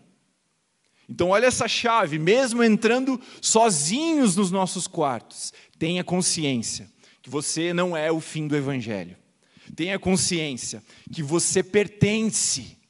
[1.09, 6.89] Então, olha essa chave, mesmo entrando sozinhos nos nossos quartos, tenha consciência
[7.21, 9.17] que você não é o fim do evangelho.
[9.75, 12.81] Tenha consciência que você pertence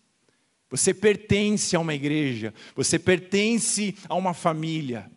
[0.73, 5.07] você pertence a uma igreja, você pertence a uma família,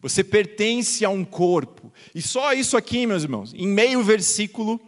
[0.00, 1.92] você pertence a um corpo.
[2.14, 4.80] E só isso aqui, meus irmãos, em meio versículo,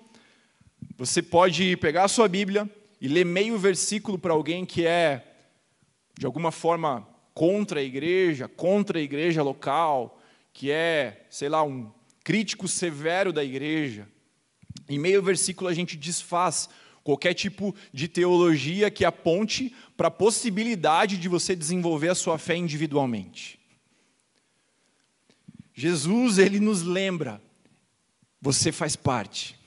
[0.96, 2.66] você pode pegar a sua Bíblia
[2.98, 5.22] e ler meio versículo para alguém que é,
[6.18, 10.18] de alguma forma, contra a igreja, contra a igreja local,
[10.54, 11.92] que é, sei lá, um
[12.24, 14.08] crítico severo da igreja.
[14.88, 16.70] Em meio versículo a gente desfaz
[17.10, 22.56] qualquer tipo de teologia que aponte para a possibilidade de você desenvolver a sua fé
[22.56, 23.58] individualmente.
[25.74, 27.42] Jesus, ele nos lembra,
[28.40, 29.58] você faz parte.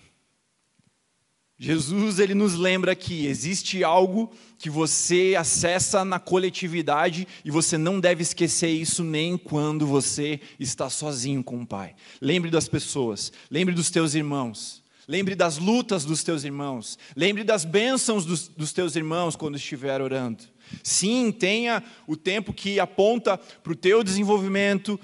[1.57, 7.99] Jesus, ele nos lembra que existe algo que você acessa na coletividade e você não
[7.99, 11.95] deve esquecer isso nem quando você está sozinho com o Pai.
[12.21, 14.82] Lembre das pessoas, lembre dos teus irmãos.
[15.07, 16.97] Lembre das lutas dos teus irmãos.
[17.15, 20.43] Lembre das bênçãos dos, dos, teus irmãos quando estiver orando.
[20.81, 24.99] Sim, tenha o tempo que aponta para o teu desenvolvimento,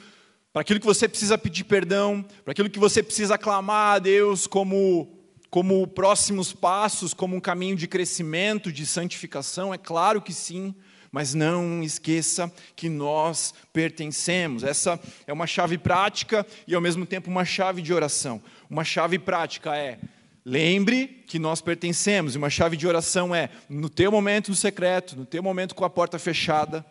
[0.54, 4.48] para aquilo que você precisa pedir perdão, para aquilo que você precisa clamar a Deus
[4.48, 5.10] como,
[5.50, 9.74] como próximos passos, como um caminho de crescimento, de santificação.
[9.74, 10.74] É claro que sim
[11.12, 14.64] mas não esqueça que nós pertencemos.
[14.64, 18.42] Essa é uma chave prática e ao mesmo tempo uma chave de oração.
[18.70, 20.00] Uma chave prática é
[20.46, 25.26] lembre que nós pertencemos, uma chave de oração é no teu momento no secreto, no
[25.26, 26.86] teu momento com a porta fechada,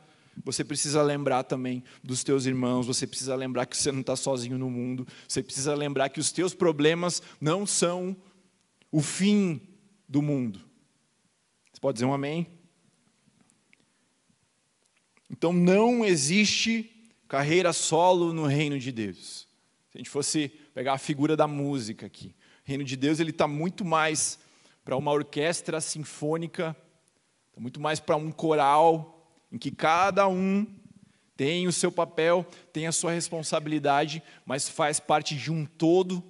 [0.45, 4.59] você precisa lembrar também dos teus irmãos, você precisa lembrar que você não está sozinho
[4.59, 8.17] no mundo, você precisa lembrar que os teus problemas não são
[8.91, 9.61] o fim
[10.09, 10.61] do mundo.
[11.73, 12.47] Você pode dizer um amém?
[15.31, 16.91] Então não existe
[17.27, 19.47] carreira solo no reino de Deus.
[19.91, 22.33] Se a gente fosse pegar a figura da música aqui,
[22.65, 24.39] o reino de Deus ele está muito mais
[24.85, 26.73] para uma orquestra sinfônica,
[27.53, 30.65] tá muito mais para um coral, em que cada um
[31.37, 36.23] tem o seu papel, tem a sua responsabilidade, mas faz parte de um todo,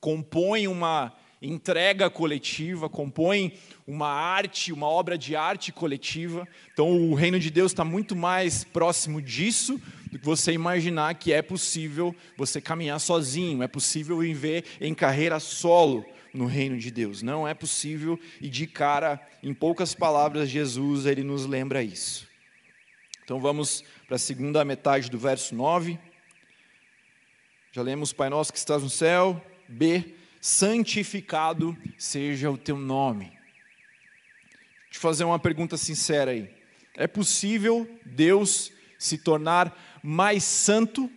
[0.00, 3.54] compõe uma entrega coletiva, compõe
[3.86, 6.46] uma arte, uma obra de arte coletiva.
[6.74, 9.80] Então, o reino de Deus está muito mais próximo disso
[10.22, 16.46] você imaginar que é possível você caminhar sozinho, é possível viver em carreira solo no
[16.46, 17.22] reino de Deus.
[17.22, 22.28] Não é possível e de cara, em poucas palavras, Jesus ele nos lembra isso.
[23.24, 25.98] Então vamos para a segunda metade do verso 9.
[27.72, 29.42] Já lemos Pai Nosso que estás no céu.
[29.68, 30.14] B.
[30.40, 33.32] Santificado seja o teu nome.
[34.84, 36.48] Deixa eu fazer uma pergunta sincera aí.
[36.96, 41.06] É possível Deus se tornar mais santo?
[41.06, 41.10] O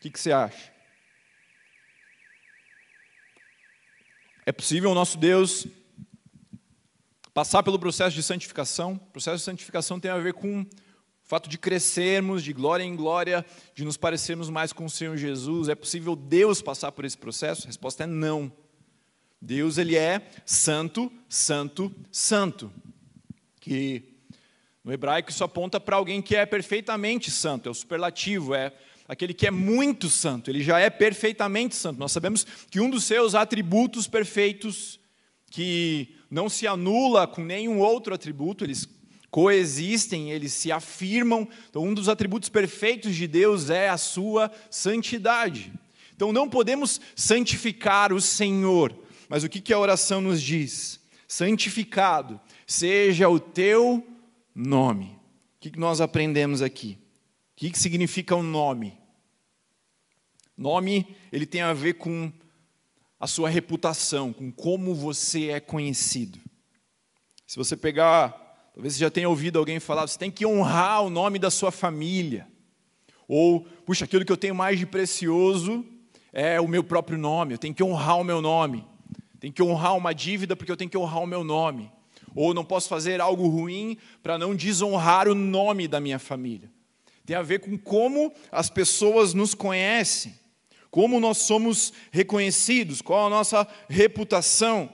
[0.00, 0.72] que, que você acha?
[4.44, 5.64] É possível o nosso Deus
[7.32, 8.94] passar pelo processo de santificação?
[8.94, 10.66] O processo de santificação tem a ver com o
[11.22, 15.68] fato de crescermos de glória em glória, de nos parecermos mais com o Senhor Jesus,
[15.68, 17.62] é possível Deus passar por esse processo?
[17.62, 18.52] A resposta é não.
[19.40, 22.72] Deus ele é santo, santo, santo.
[23.60, 24.17] Que
[24.88, 28.72] no hebraico isso aponta para alguém que é perfeitamente santo, é o superlativo, é
[29.06, 32.00] aquele que é muito santo, ele já é perfeitamente santo.
[32.00, 34.98] Nós sabemos que um dos seus atributos perfeitos,
[35.50, 38.88] que não se anula com nenhum outro atributo, eles
[39.30, 41.46] coexistem, eles se afirmam.
[41.68, 45.70] Então, um dos atributos perfeitos de Deus é a sua santidade.
[46.16, 48.98] Então, não podemos santificar o Senhor,
[49.28, 50.98] mas o que a oração nos diz?
[51.26, 54.07] Santificado seja o teu
[54.66, 55.18] nome.
[55.56, 56.98] O que nós aprendemos aqui?
[57.52, 58.98] O que significa o um nome?
[60.56, 62.32] Nome, ele tem a ver com
[63.20, 66.38] a sua reputação, com como você é conhecido.
[67.46, 71.10] Se você pegar Talvez você já tenha ouvido alguém falar, você tem que honrar o
[71.10, 72.46] nome da sua família.
[73.26, 75.84] Ou, puxa, aquilo que eu tenho mais de precioso
[76.32, 78.86] é o meu próprio nome, eu tenho que honrar o meu nome.
[79.40, 81.90] Tenho que honrar uma dívida porque eu tenho que honrar o meu nome.
[82.34, 86.70] Ou não posso fazer algo ruim para não desonrar o nome da minha família.
[87.24, 90.34] Tem a ver com como as pessoas nos conhecem,
[90.90, 94.90] como nós somos reconhecidos, qual a nossa reputação.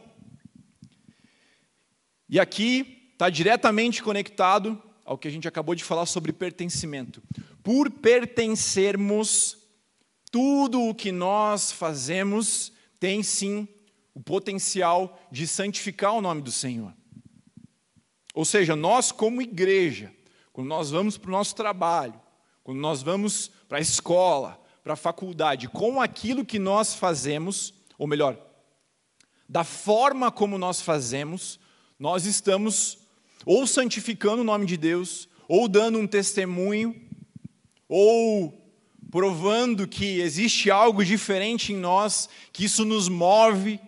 [2.28, 7.22] E aqui está diretamente conectado ao que a gente acabou de falar sobre pertencimento.
[7.62, 9.56] Por pertencermos,
[10.30, 13.68] tudo o que nós fazemos tem sim
[14.14, 16.92] o potencial de santificar o nome do Senhor.
[18.34, 20.12] Ou seja, nós, como igreja,
[20.52, 22.20] quando nós vamos para o nosso trabalho,
[22.64, 28.06] quando nós vamos para a escola, para a faculdade, com aquilo que nós fazemos, ou
[28.06, 28.36] melhor,
[29.48, 31.60] da forma como nós fazemos,
[31.98, 32.98] nós estamos
[33.46, 37.00] ou santificando o nome de Deus, ou dando um testemunho,
[37.88, 38.52] ou
[39.10, 43.78] provando que existe algo diferente em nós, que isso nos move,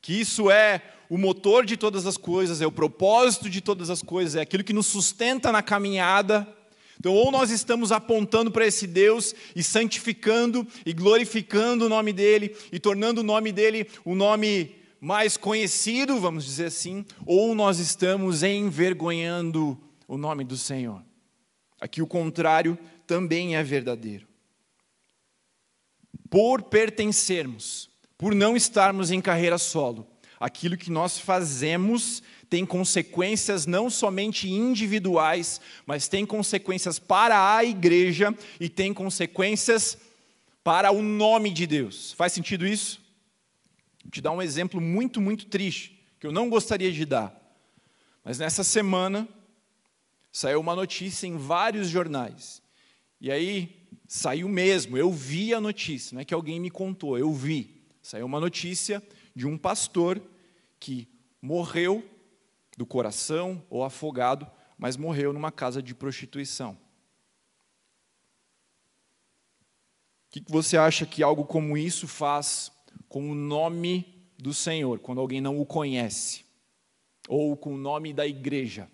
[0.00, 0.80] que isso é
[1.12, 4.64] o motor de todas as coisas, é o propósito de todas as coisas, é aquilo
[4.64, 6.48] que nos sustenta na caminhada.
[6.98, 12.56] Então, ou nós estamos apontando para esse Deus e santificando e glorificando o nome dele
[12.72, 18.42] e tornando o nome dele um nome mais conhecido, vamos dizer assim, ou nós estamos
[18.42, 21.04] envergonhando o nome do Senhor.
[21.78, 24.26] Aqui o contrário também é verdadeiro.
[26.30, 30.10] Por pertencermos, por não estarmos em carreira solo,
[30.42, 38.36] aquilo que nós fazemos tem consequências não somente individuais, mas tem consequências para a igreja
[38.58, 39.96] e tem consequências
[40.64, 42.12] para o nome de Deus.
[42.14, 43.00] Faz sentido isso?
[44.02, 47.32] Vou te dar um exemplo muito, muito triste, que eu não gostaria de dar.
[48.24, 49.28] Mas nessa semana
[50.32, 52.60] saiu uma notícia em vários jornais.
[53.20, 53.76] E aí
[54.08, 57.80] saiu mesmo, eu vi a notícia, não é que alguém me contou, eu vi.
[58.02, 59.00] Saiu uma notícia
[59.34, 60.20] de um pastor
[60.82, 61.08] que
[61.40, 62.04] morreu
[62.76, 66.76] do coração ou afogado, mas morreu numa casa de prostituição.
[70.26, 72.72] O que você acha que algo como isso faz
[73.08, 76.44] com o nome do Senhor, quando alguém não o conhece,
[77.28, 78.90] ou com o nome da igreja.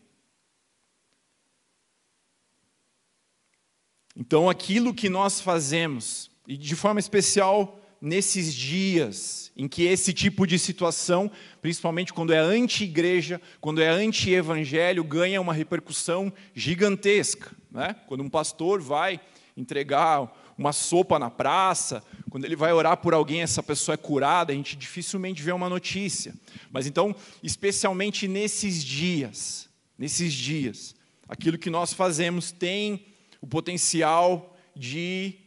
[4.14, 10.46] Então, aquilo que nós fazemos, e de forma especial nesses dias em que esse tipo
[10.46, 11.30] de situação,
[11.61, 17.51] principalmente quando é anti-igreja, quando é anti-evangelho, ganha uma repercussão gigantesca.
[17.70, 17.96] Né?
[18.07, 19.20] Quando um pastor vai
[19.57, 24.53] entregar uma sopa na praça, quando ele vai orar por alguém, essa pessoa é curada,
[24.53, 26.34] a gente dificilmente vê uma notícia.
[26.70, 30.94] Mas então, especialmente nesses dias, nesses dias,
[31.28, 33.07] aquilo que nós fazemos tem
[33.40, 35.38] o potencial de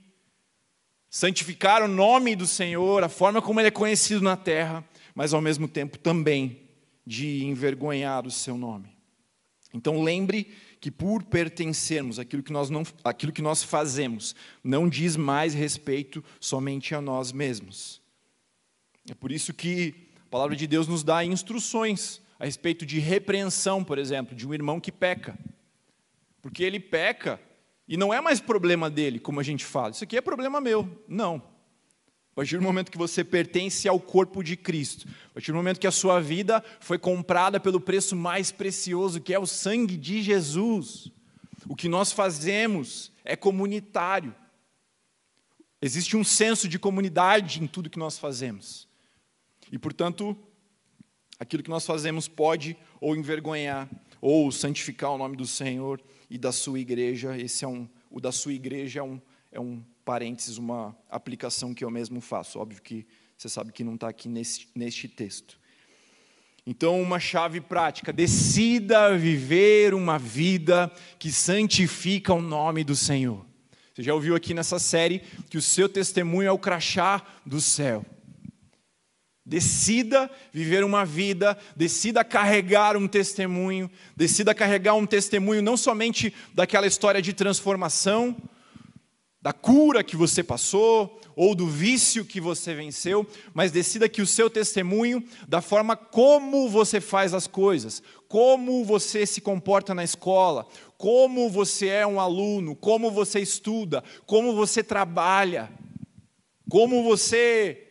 [1.11, 4.81] santificar o nome do Senhor, a forma como ele é conhecido na terra,
[5.13, 6.61] mas ao mesmo tempo também
[7.05, 8.95] de envergonhar o seu nome.
[9.73, 10.49] Então lembre
[10.79, 14.33] que por pertencermos aquilo que nós não aquilo que nós fazemos
[14.63, 18.01] não diz mais respeito somente a nós mesmos.
[19.09, 19.93] É por isso que
[20.25, 24.53] a palavra de Deus nos dá instruções a respeito de repreensão, por exemplo, de um
[24.53, 25.37] irmão que peca.
[26.41, 27.39] Porque ele peca
[27.91, 29.89] e não é mais problema dele, como a gente fala.
[29.89, 30.89] Isso aqui é problema meu.
[31.09, 31.43] Não.
[32.31, 35.77] A partir do momento que você pertence ao corpo de Cristo, a partir do momento
[35.77, 40.21] que a sua vida foi comprada pelo preço mais precioso, que é o sangue de
[40.21, 41.11] Jesus,
[41.67, 44.33] o que nós fazemos é comunitário.
[45.81, 48.87] Existe um senso de comunidade em tudo que nós fazemos.
[49.69, 50.37] E, portanto,
[51.37, 53.89] aquilo que nós fazemos pode ou envergonhar
[54.21, 57.37] ou santificar o nome do Senhor e da sua igreja.
[57.37, 59.21] Esse é um, o da sua igreja é um,
[59.51, 62.57] é um parênteses, uma aplicação que eu mesmo faço.
[62.57, 63.05] Óbvio que
[63.37, 65.59] você sabe que não está aqui nesse, neste texto.
[66.65, 73.45] Então, uma chave prática: decida viver uma vida que santifica o nome do Senhor.
[73.93, 75.19] Você já ouviu aqui nessa série
[75.49, 78.05] que o seu testemunho é o crachá do céu.
[79.51, 86.87] Decida viver uma vida, decida carregar um testemunho, decida carregar um testemunho não somente daquela
[86.87, 88.33] história de transformação,
[89.41, 94.25] da cura que você passou, ou do vício que você venceu, mas decida que o
[94.25, 100.65] seu testemunho, da forma como você faz as coisas, como você se comporta na escola,
[100.97, 105.69] como você é um aluno, como você estuda, como você trabalha,
[106.69, 107.90] como você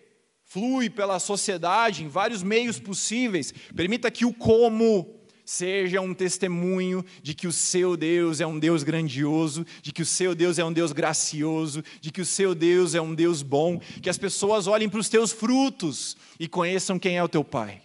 [0.51, 3.55] flui pela sociedade em vários meios possíveis.
[3.75, 8.83] Permita que o como seja um testemunho de que o seu Deus é um Deus
[8.83, 12.97] grandioso, de que o seu Deus é um Deus gracioso, de que o seu Deus
[12.97, 17.17] é um Deus bom, que as pessoas olhem para os teus frutos e conheçam quem
[17.17, 17.83] é o teu Pai.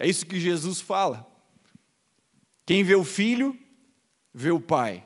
[0.00, 1.24] É isso que Jesus fala.
[2.66, 3.56] Quem vê o filho,
[4.34, 5.04] vê o Pai.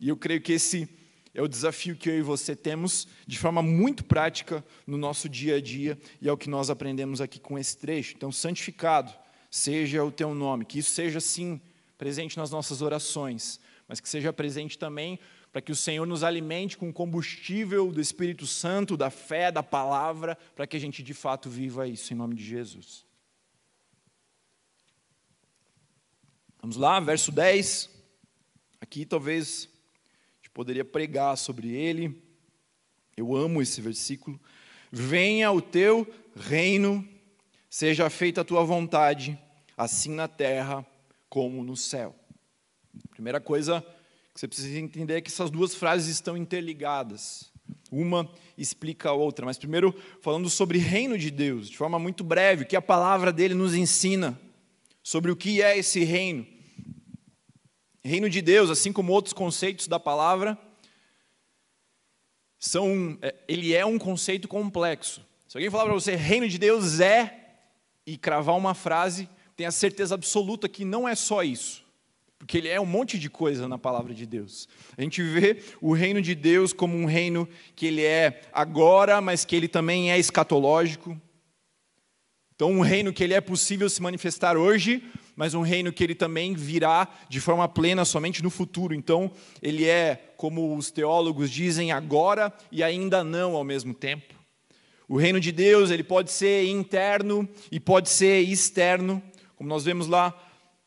[0.00, 0.88] E eu creio que esse
[1.34, 5.56] é o desafio que eu e você temos de forma muito prática no nosso dia
[5.56, 8.14] a dia e é o que nós aprendemos aqui com esse trecho.
[8.16, 9.12] Então, santificado
[9.50, 11.60] seja o teu nome, que isso seja sim
[11.98, 13.58] presente nas nossas orações,
[13.88, 15.18] mas que seja presente também
[15.52, 19.62] para que o Senhor nos alimente com o combustível do Espírito Santo, da fé, da
[19.62, 23.04] palavra, para que a gente de fato viva isso em nome de Jesus.
[26.60, 27.90] Vamos lá, verso 10.
[28.80, 29.68] Aqui talvez
[30.54, 32.16] poderia pregar sobre ele.
[33.16, 34.40] Eu amo esse versículo.
[34.90, 37.06] Venha o teu reino,
[37.68, 39.36] seja feita a tua vontade,
[39.76, 40.86] assim na terra
[41.28, 42.14] como no céu.
[43.10, 43.84] Primeira coisa
[44.32, 47.52] que você precisa entender é que essas duas frases estão interligadas.
[47.90, 52.62] Uma explica a outra, mas primeiro falando sobre reino de Deus, de forma muito breve,
[52.62, 54.40] o que a palavra dele nos ensina
[55.02, 56.53] sobre o que é esse reino.
[58.04, 60.58] Reino de Deus, assim como outros conceitos da palavra,
[62.58, 65.24] são, é, ele é um conceito complexo.
[65.48, 67.56] Se alguém falar para você, reino de Deus é,
[68.06, 71.84] e cravar uma frase, tenha certeza absoluta que não é só isso.
[72.38, 74.68] Porque ele é um monte de coisa na palavra de Deus.
[74.98, 79.44] A gente vê o reino de Deus como um reino que ele é agora, mas
[79.46, 81.18] que ele também é escatológico.
[82.56, 85.02] Então, um reino que ele é possível se manifestar hoje,
[85.34, 88.94] mas um reino que ele também virá de forma plena somente no futuro.
[88.94, 94.34] Então, ele é, como os teólogos dizem, agora e ainda não ao mesmo tempo.
[95.08, 99.20] O reino de Deus, ele pode ser interno e pode ser externo,
[99.56, 100.32] como nós vemos lá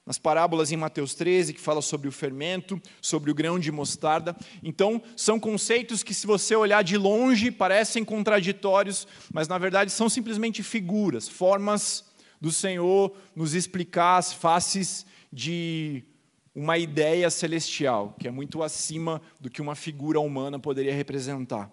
[0.07, 4.33] nas parábolas em Mateus 13, que fala sobre o fermento, sobre o grão de mostarda.
[4.63, 10.07] Então, são conceitos que, se você olhar de longe, parecem contraditórios, mas na verdade são
[10.07, 12.05] simplesmente figuras, formas
[12.39, 16.05] do Senhor nos explicar as faces de
[16.55, 21.69] uma ideia celestial, que é muito acima do que uma figura humana poderia representar.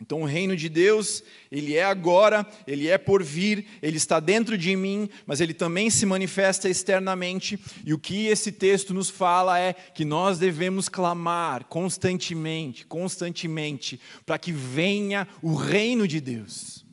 [0.00, 4.58] Então, o reino de Deus, ele é agora, ele é por vir, ele está dentro
[4.58, 7.58] de mim, mas ele também se manifesta externamente.
[7.84, 14.38] E o que esse texto nos fala é que nós devemos clamar constantemente, constantemente, para
[14.38, 16.86] que venha o reino de Deus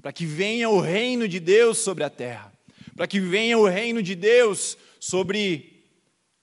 [0.00, 2.52] para que venha o reino de Deus sobre a terra,
[2.96, 5.79] para que venha o reino de Deus sobre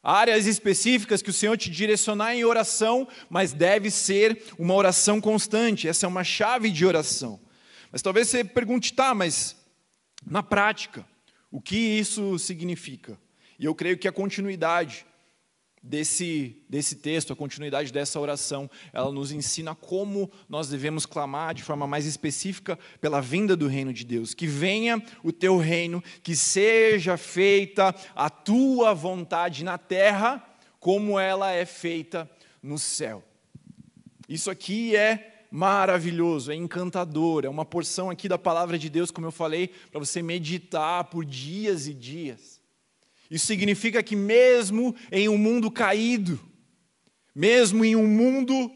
[0.07, 5.85] áreas específicas que o Senhor te direcionar em oração, mas deve ser uma oração constante.
[5.85, 7.37] Essa é uma chave de oração.
[7.91, 9.57] Mas talvez você pergunte, tá, mas
[10.25, 11.05] na prática,
[11.51, 13.19] o que isso significa?
[13.59, 15.05] E eu creio que a continuidade
[15.81, 21.63] desse, desse texto, a continuidade dessa oração, ela nos ensina como nós devemos clamar de
[21.63, 24.33] forma mais específica pela vinda do reino de Deus.
[24.33, 30.43] Que venha o teu reino, que seja feita a tua vontade na terra,
[30.79, 32.29] como ela é feita
[32.61, 33.23] no céu.
[34.27, 39.27] Isso aqui é maravilhoso, é encantador, é uma porção aqui da palavra de Deus, como
[39.27, 42.56] eu falei, para você meditar por dias e dias.
[43.29, 46.39] Isso significa que, mesmo em um mundo caído,
[47.35, 48.71] mesmo em um mundo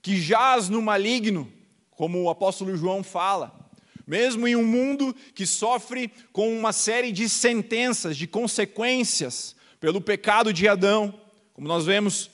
[0.00, 1.52] que jaz no maligno,
[1.90, 3.70] como o apóstolo João fala,
[4.06, 10.52] mesmo em um mundo que sofre com uma série de sentenças, de consequências pelo pecado
[10.52, 11.12] de Adão,
[11.52, 12.30] como nós vemos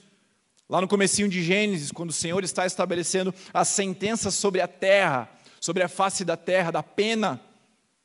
[0.69, 5.29] lá no comecinho de Gênesis, quando o Senhor está estabelecendo as sentenças sobre a terra,
[5.61, 7.41] sobre a face da terra, da pena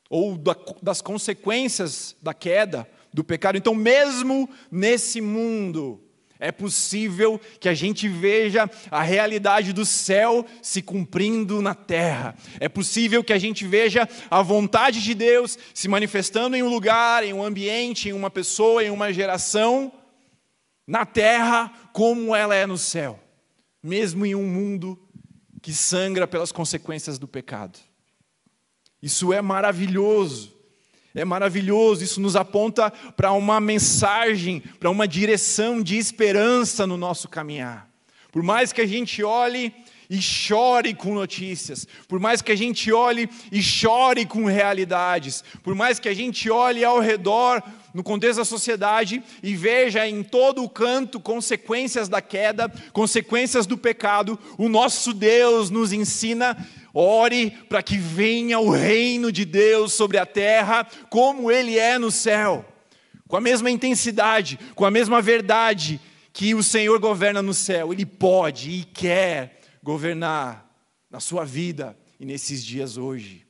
[0.08, 0.36] ou
[0.82, 3.56] das consequências da queda, do pecado.
[3.56, 6.00] Então, mesmo nesse mundo,
[6.40, 12.34] é possível que a gente veja a realidade do céu se cumprindo na terra.
[12.58, 17.22] É possível que a gente veja a vontade de Deus se manifestando em um lugar,
[17.22, 19.92] em um ambiente, em uma pessoa, em uma geração,
[20.86, 23.20] na terra, como ela é no céu,
[23.82, 24.98] mesmo em um mundo
[25.60, 27.78] que sangra pelas consequências do pecado.
[29.02, 30.59] Isso é maravilhoso.
[31.14, 37.28] É maravilhoso, isso nos aponta para uma mensagem, para uma direção de esperança no nosso
[37.28, 37.88] caminhar.
[38.30, 39.74] Por mais que a gente olhe
[40.08, 45.74] e chore com notícias, por mais que a gente olhe e chore com realidades, por
[45.74, 47.62] mais que a gente olhe ao redor,
[47.94, 53.76] no contexto da sociedade, e veja em todo o canto consequências da queda, consequências do
[53.76, 56.56] pecado, o nosso Deus nos ensina
[56.92, 62.10] Ore para que venha o reino de Deus sobre a terra, como ele é no
[62.10, 62.64] céu,
[63.28, 66.00] com a mesma intensidade, com a mesma verdade
[66.32, 67.92] que o Senhor governa no céu.
[67.92, 70.68] Ele pode e quer governar
[71.10, 73.46] na sua vida e nesses dias hoje.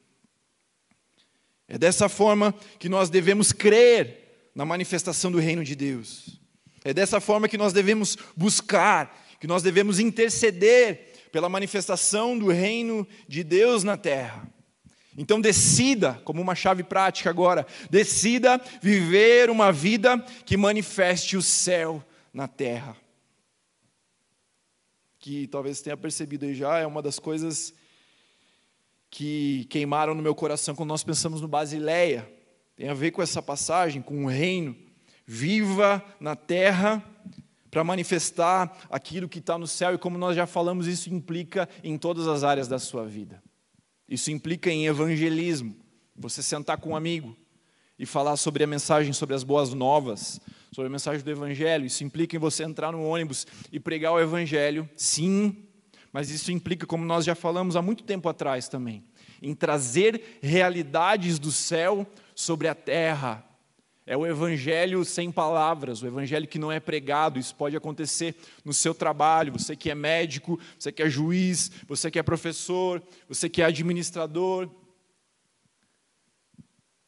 [1.68, 6.40] É dessa forma que nós devemos crer na manifestação do reino de Deus.
[6.84, 13.06] É dessa forma que nós devemos buscar, que nós devemos interceder pela manifestação do reino
[13.28, 14.48] de Deus na terra.
[15.16, 22.02] Então decida, como uma chave prática agora, decida viver uma vida que manifeste o céu
[22.32, 22.96] na terra.
[25.18, 27.74] Que talvez tenha percebido aí já, é uma das coisas
[29.10, 32.30] que queimaram no meu coração quando nós pensamos no Basileia.
[32.76, 34.74] Tem a ver com essa passagem, com o reino.
[35.26, 37.04] Viva na terra
[37.70, 41.96] para manifestar aquilo que está no céu, e como nós já falamos, isso implica em
[41.96, 43.42] todas as áreas da sua vida.
[44.08, 45.76] Isso implica em evangelismo,
[46.16, 47.36] você sentar com um amigo
[47.98, 50.40] e falar sobre a mensagem, sobre as boas novas,
[50.72, 51.84] sobre a mensagem do Evangelho.
[51.84, 55.64] Isso implica em você entrar no ônibus e pregar o Evangelho, sim,
[56.12, 59.04] mas isso implica, como nós já falamos há muito tempo atrás também,
[59.40, 63.44] em trazer realidades do céu sobre a terra,
[64.10, 67.38] é o evangelho sem palavras, o evangelho que não é pregado.
[67.38, 68.34] Isso pode acontecer
[68.64, 69.52] no seu trabalho.
[69.52, 73.66] Você que é médico, você que é juiz, você que é professor, você que é
[73.66, 74.68] administrador.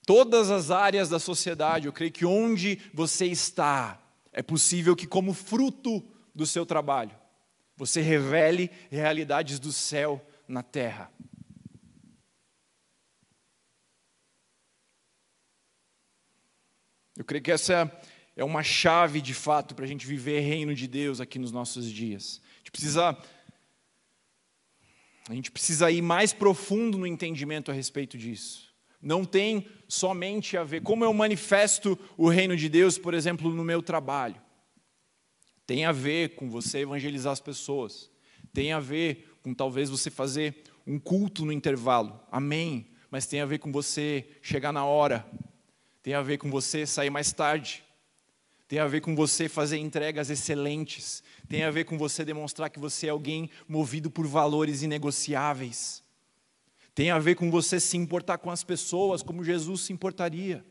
[0.06, 4.00] Todas as áreas da sociedade, eu creio que onde você está,
[4.32, 7.18] é possível que, como fruto do seu trabalho,
[7.76, 11.10] você revele realidades do céu na terra.
[17.16, 17.90] Eu creio que essa
[18.34, 21.90] é uma chave de fato para a gente viver reino de Deus aqui nos nossos
[21.90, 22.40] dias.
[22.54, 23.18] A gente precisa
[25.28, 28.72] a gente precisa ir mais profundo no entendimento a respeito disso.
[29.00, 33.62] Não tem somente a ver como eu manifesto o reino de Deus, por exemplo, no
[33.62, 34.40] meu trabalho.
[35.66, 38.10] Tem a ver com você evangelizar as pessoas.
[38.52, 42.20] Tem a ver com talvez você fazer um culto no intervalo.
[42.30, 42.88] Amém.
[43.10, 45.26] Mas tem a ver com você chegar na hora,
[46.02, 47.84] tem a ver com você sair mais tarde,
[48.66, 52.78] tem a ver com você fazer entregas excelentes, tem a ver com você demonstrar que
[52.78, 56.02] você é alguém movido por valores inegociáveis,
[56.94, 60.64] tem a ver com você se importar com as pessoas como Jesus se importaria.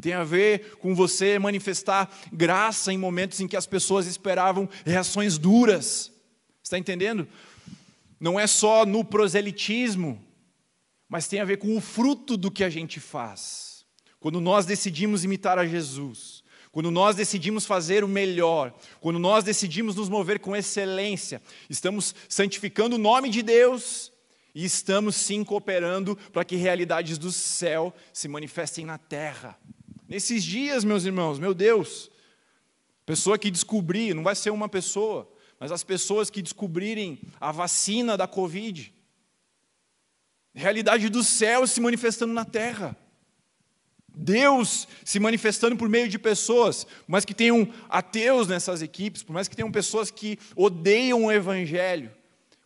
[0.00, 5.36] Tem a ver com você manifestar graça em momentos em que as pessoas esperavam reações
[5.36, 6.10] duras.
[6.62, 7.28] Está entendendo?
[8.18, 10.22] Não é só no proselitismo,
[11.08, 13.71] mas tem a ver com o fruto do que a gente faz.
[14.22, 19.96] Quando nós decidimos imitar a Jesus, quando nós decidimos fazer o melhor, quando nós decidimos
[19.96, 24.12] nos mover com excelência, estamos santificando o nome de Deus
[24.54, 29.58] e estamos sim cooperando para que realidades do céu se manifestem na terra.
[30.08, 32.08] Nesses dias, meus irmãos, meu Deus,
[33.04, 38.16] pessoa que descobrir, não vai ser uma pessoa, mas as pessoas que descobrirem a vacina
[38.16, 38.94] da Covid,
[40.54, 42.96] realidade do céu se manifestando na terra.
[44.14, 49.32] Deus se manifestando por meio de pessoas, por mais que tenham ateus nessas equipes, por
[49.32, 52.10] mais que tenham pessoas que odeiam o Evangelho,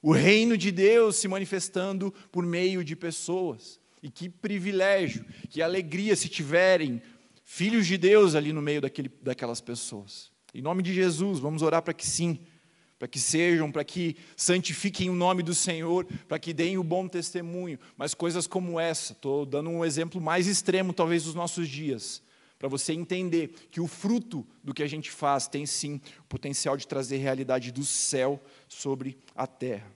[0.02, 3.80] o reino de Deus se manifestando por meio de pessoas.
[4.02, 7.02] E que privilégio, que alegria se tiverem
[7.44, 10.30] filhos de Deus ali no meio daquele, daquelas pessoas.
[10.54, 12.40] Em nome de Jesus, vamos orar para que sim,
[12.98, 17.06] para que sejam, para que santifiquem o nome do Senhor, para que deem o bom
[17.06, 17.78] testemunho.
[17.96, 22.22] Mas coisas como essa, estou dando um exemplo mais extremo, talvez, dos nossos dias,
[22.58, 26.76] para você entender que o fruto do que a gente faz tem sim o potencial
[26.76, 29.92] de trazer realidade do céu sobre a terra.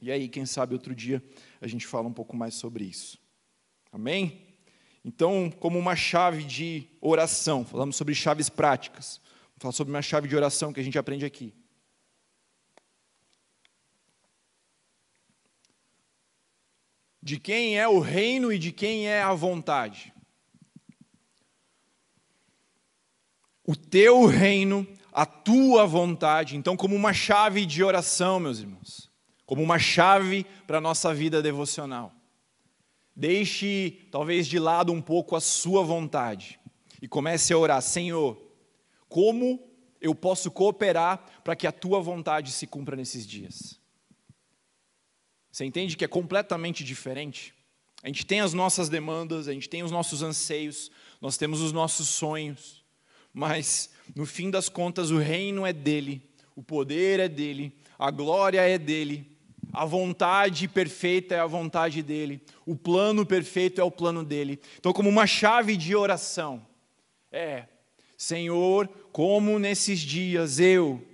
[0.00, 1.22] E aí, quem sabe outro dia
[1.60, 3.18] a gente fala um pouco mais sobre isso.
[3.90, 4.46] Amém?
[5.02, 9.18] Então, como uma chave de oração, falamos sobre chaves práticas.
[9.54, 11.54] Vou falar sobre uma chave de oração que a gente aprende aqui.
[17.22, 20.12] De quem é o reino e de quem é a vontade.
[23.64, 26.56] O teu reino, a tua vontade.
[26.56, 29.10] Então, como uma chave de oração, meus irmãos,
[29.44, 32.12] como uma chave para a nossa vida devocional.
[33.14, 36.60] Deixe, talvez, de lado um pouco a sua vontade
[37.02, 38.40] e comece a orar: Senhor,
[39.08, 39.60] como
[40.00, 43.80] eu posso cooperar para que a tua vontade se cumpra nesses dias?
[45.58, 47.52] Você entende que é completamente diferente?
[48.04, 50.88] A gente tem as nossas demandas, a gente tem os nossos anseios,
[51.20, 52.84] nós temos os nossos sonhos,
[53.34, 56.22] mas no fim das contas o reino é dele,
[56.54, 59.36] o poder é dele, a glória é dele,
[59.72, 64.60] a vontade perfeita é a vontade dele, o plano perfeito é o plano dele.
[64.78, 66.64] Então, como uma chave de oração,
[67.32, 67.64] é:
[68.16, 71.04] Senhor, como nesses dias eu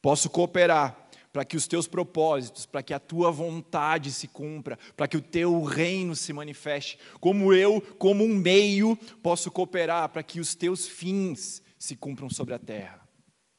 [0.00, 1.05] posso cooperar
[1.36, 5.20] para que os teus propósitos, para que a tua vontade se cumpra, para que o
[5.20, 10.88] teu reino se manifeste, como eu, como um meio, posso cooperar para que os teus
[10.88, 13.06] fins se cumpram sobre a terra.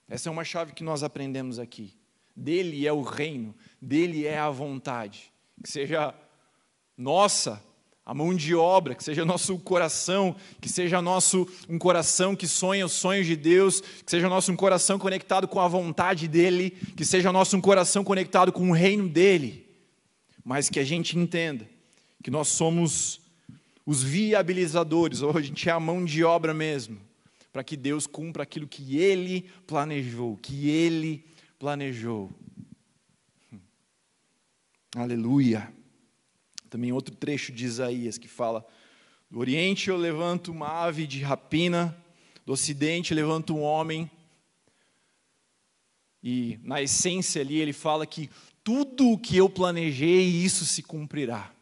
[0.09, 1.95] Essa é uma chave que nós aprendemos aqui.
[2.35, 5.31] Dele é o reino, dele é a vontade.
[5.63, 6.15] Que seja
[6.97, 7.63] nossa
[8.07, 12.85] a mão de obra, que seja nosso coração, que seja nosso um coração que sonha
[12.85, 17.03] os sonhos de Deus, que seja nosso um coração conectado com a vontade dele, que
[17.03, 19.67] seja nosso um coração conectado com o reino dele.
[20.41, 21.67] Mas que a gente entenda
[22.23, 23.19] que nós somos
[23.85, 26.97] os viabilizadores, ou a gente é a mão de obra mesmo,
[27.51, 31.25] para que Deus cumpra aquilo que ele planejou, que ele
[31.59, 32.31] planejou.
[33.51, 33.59] Hum.
[34.95, 35.76] Aleluia.
[36.69, 38.65] Também outro trecho de Isaías que fala:
[39.29, 41.97] Do Oriente eu levanto uma ave de rapina,
[42.45, 44.09] do Ocidente levanto um homem.
[46.23, 48.29] E na essência ali ele fala que
[48.63, 51.53] tudo o que eu planejei, isso se cumprirá.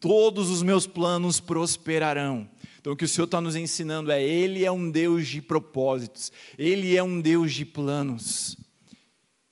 [0.00, 2.48] Todos os meus planos prosperarão.
[2.80, 6.32] Então o que o Senhor está nos ensinando é: Ele é um Deus de propósitos,
[6.56, 8.56] Ele é um Deus de planos.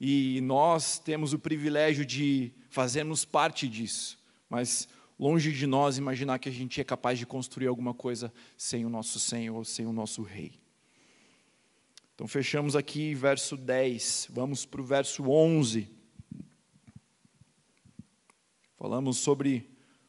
[0.01, 4.19] E nós temos o privilégio de fazermos parte disso.
[4.49, 4.89] Mas
[5.19, 8.89] longe de nós imaginar que a gente é capaz de construir alguma coisa sem o
[8.89, 10.59] nosso Senhor, sem o nosso Rei.
[12.15, 15.91] Então fechamos aqui verso 10, vamos para o verso 11.
[18.77, 19.69] Falamos sobre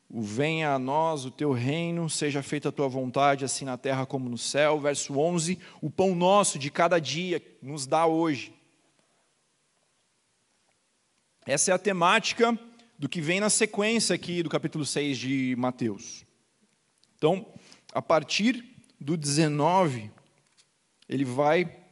[0.10, 4.06] o venha a nós o teu reino, seja feita a tua vontade, assim na terra
[4.06, 4.80] como no céu.
[4.80, 8.54] Verso 11, o pão nosso de cada dia nos dá hoje.
[11.46, 12.58] Essa é a temática
[12.98, 16.26] do que vem na sequência aqui do capítulo 6 de Mateus.
[17.18, 17.46] Então,
[17.94, 18.64] a partir
[19.00, 20.10] do 19,
[21.08, 21.84] ele vai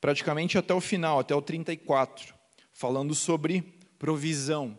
[0.00, 2.34] praticamente até o final, até o 34,
[2.72, 3.62] falando sobre
[3.98, 4.78] provisão,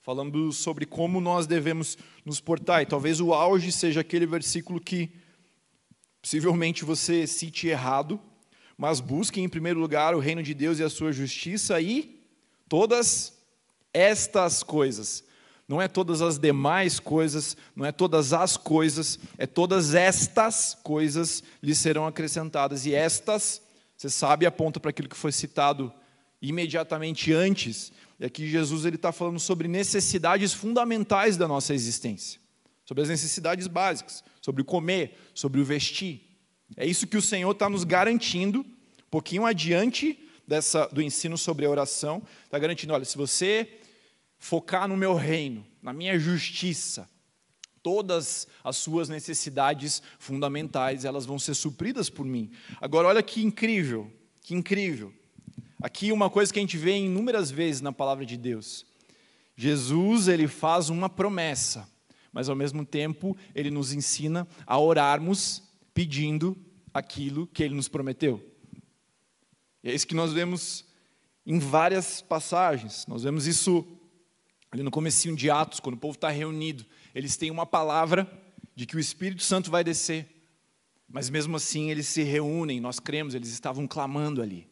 [0.00, 2.82] falando sobre como nós devemos nos portar.
[2.82, 5.10] E talvez o auge seja aquele versículo que
[6.22, 8.20] possivelmente você cite errado,
[8.78, 12.24] mas busque em primeiro lugar o reino de Deus e a sua justiça e
[12.68, 13.33] todas
[13.94, 15.24] estas coisas.
[15.66, 21.42] Não é todas as demais coisas, não é todas as coisas, é todas estas coisas
[21.62, 22.84] lhe serão acrescentadas.
[22.84, 23.62] E estas,
[23.96, 25.90] você sabe, aponta para aquilo que foi citado
[26.42, 27.92] imediatamente antes.
[28.20, 32.38] E aqui Jesus ele está falando sobre necessidades fundamentais da nossa existência,
[32.84, 36.20] sobre as necessidades básicas, sobre o comer, sobre o vestir.
[36.76, 41.64] É isso que o Senhor está nos garantindo, um pouquinho adiante dessa, do ensino sobre
[41.64, 43.80] a oração, está garantindo: olha, se você
[44.44, 47.08] focar no meu reino, na minha justiça,
[47.82, 52.50] todas as suas necessidades fundamentais, elas vão ser supridas por mim.
[52.78, 55.10] Agora, olha que incrível, que incrível.
[55.82, 58.84] Aqui uma coisa que a gente vê inúmeras vezes na palavra de Deus.
[59.56, 61.88] Jesus, ele faz uma promessa,
[62.30, 65.62] mas ao mesmo tempo ele nos ensina a orarmos
[65.94, 66.54] pedindo
[66.92, 68.46] aquilo que ele nos prometeu.
[69.82, 70.84] E é isso que nós vemos
[71.46, 73.06] em várias passagens.
[73.06, 73.86] Nós vemos isso
[74.74, 76.84] ali no comecinho de Atos, quando o povo está reunido.
[77.14, 78.28] Eles têm uma palavra
[78.74, 80.26] de que o Espírito Santo vai descer.
[81.08, 84.66] Mas mesmo assim eles se reúnem, nós cremos, eles estavam clamando ali.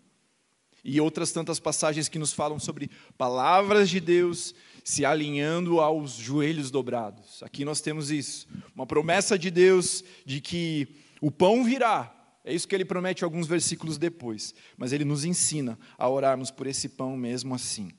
[0.84, 6.68] E outras tantas passagens que nos falam sobre palavras de Deus se alinhando aos joelhos
[6.68, 7.40] dobrados.
[7.44, 10.88] Aqui nós temos isso, uma promessa de Deus de que
[11.20, 12.12] o pão virá.
[12.44, 16.66] É isso que ele promete alguns versículos depois, mas ele nos ensina a orarmos por
[16.66, 17.92] esse pão mesmo assim.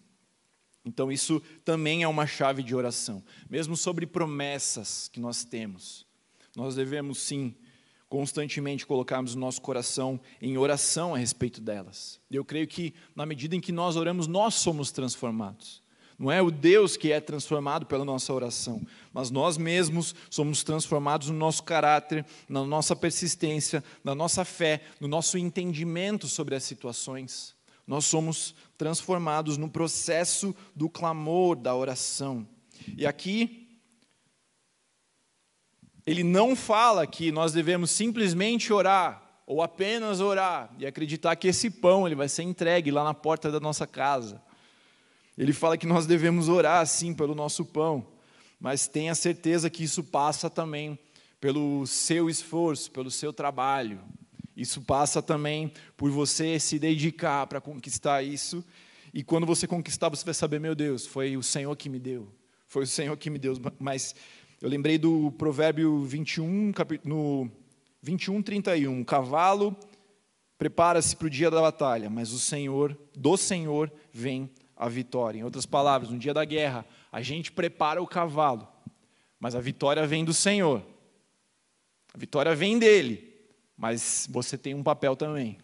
[0.86, 3.24] Então, isso também é uma chave de oração.
[3.50, 6.06] Mesmo sobre promessas que nós temos,
[6.56, 7.56] nós devemos sim,
[8.10, 12.20] constantemente colocarmos o nosso coração em oração a respeito delas.
[12.30, 15.82] Eu creio que, na medida em que nós oramos, nós somos transformados.
[16.20, 21.30] Não é o Deus que é transformado pela nossa oração, mas nós mesmos somos transformados
[21.30, 27.56] no nosso caráter, na nossa persistência, na nossa fé, no nosso entendimento sobre as situações.
[27.86, 32.46] Nós somos transformados no processo do clamor, da oração.
[32.98, 33.80] E aqui,
[36.06, 41.70] ele não fala que nós devemos simplesmente orar, ou apenas orar, e acreditar que esse
[41.70, 44.44] pão ele vai ser entregue lá na porta da nossa casa.
[45.38, 48.06] Ele fala que nós devemos orar, sim, pelo nosso pão,
[48.60, 51.00] mas tenha certeza que isso passa também
[51.40, 54.02] pelo seu esforço, pelo seu trabalho,
[54.56, 58.64] isso passa também por você se dedicar para conquistar isso.
[59.14, 62.32] E quando você conquistar, você vai saber, meu Deus, foi o Senhor que me deu.
[62.68, 63.56] Foi o Senhor que me deu.
[63.80, 64.16] Mas
[64.62, 66.72] eu lembrei do provérbio 21,
[67.04, 67.50] no
[68.02, 69.02] 21, 31.
[69.02, 69.76] O cavalo
[70.58, 75.40] prepara-se para o dia da batalha, mas o Senhor, do Senhor, vem a vitória.
[75.40, 78.68] Em outras palavras, no dia da guerra, a gente prepara o cavalo,
[79.40, 80.86] mas a vitória vem do Senhor.
[82.14, 83.33] A vitória vem dele
[83.78, 85.58] mas você tem um papel também.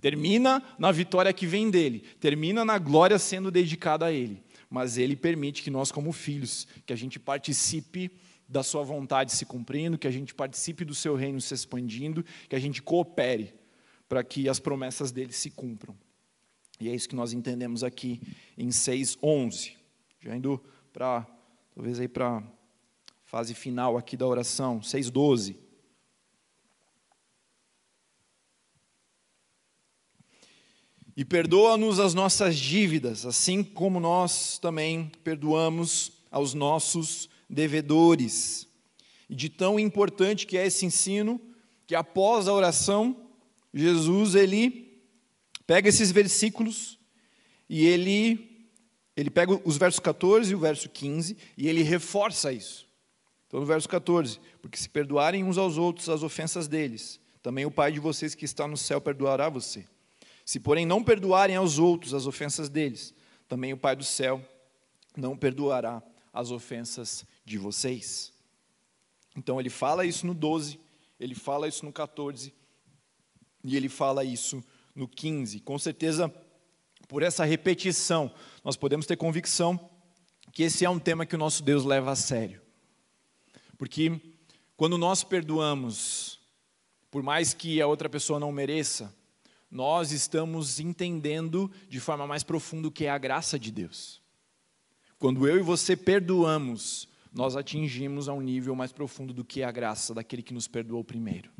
[0.00, 5.14] Termina na vitória que vem dele, termina na glória sendo dedicada a ele, mas ele
[5.14, 8.10] permite que nós, como filhos, que a gente participe
[8.48, 12.56] da sua vontade se cumprindo, que a gente participe do seu reino se expandindo, que
[12.56, 13.54] a gente coopere
[14.08, 15.94] para que as promessas dele se cumpram.
[16.80, 18.20] E é isso que nós entendemos aqui
[18.56, 19.76] em 6:11.
[20.18, 20.60] Já indo
[20.92, 21.26] para
[21.74, 22.42] talvez aí para
[23.24, 25.56] fase final aqui da oração, 6:12.
[31.20, 38.66] E perdoa-nos as nossas dívidas, assim como nós também perdoamos aos nossos devedores.
[39.28, 41.38] E de tão importante que é esse ensino,
[41.86, 43.14] que após a oração,
[43.74, 44.98] Jesus ele
[45.66, 46.98] pega esses versículos
[47.68, 48.66] e ele
[49.14, 52.88] ele pega os versos 14 e o verso 15 e ele reforça isso.
[53.46, 57.70] Então no verso 14, porque se perdoarem uns aos outros as ofensas deles, também o
[57.70, 59.84] Pai de vocês que está no céu perdoará você.
[60.50, 63.14] Se, porém, não perdoarem aos outros as ofensas deles,
[63.46, 64.44] também o Pai do céu
[65.16, 68.32] não perdoará as ofensas de vocês.
[69.36, 70.80] Então, ele fala isso no 12,
[71.20, 72.52] ele fala isso no 14,
[73.62, 74.60] e ele fala isso
[74.92, 75.60] no 15.
[75.60, 76.28] Com certeza,
[77.06, 78.34] por essa repetição,
[78.64, 79.78] nós podemos ter convicção
[80.50, 82.60] que esse é um tema que o nosso Deus leva a sério.
[83.78, 84.20] Porque
[84.76, 86.40] quando nós perdoamos,
[87.08, 89.14] por mais que a outra pessoa não mereça,
[89.70, 94.20] nós estamos entendendo de forma mais profunda o que é a graça de Deus.
[95.18, 99.70] Quando eu e você perdoamos, nós atingimos a um nível mais profundo do que a
[99.70, 101.50] graça daquele que nos perdoou primeiro.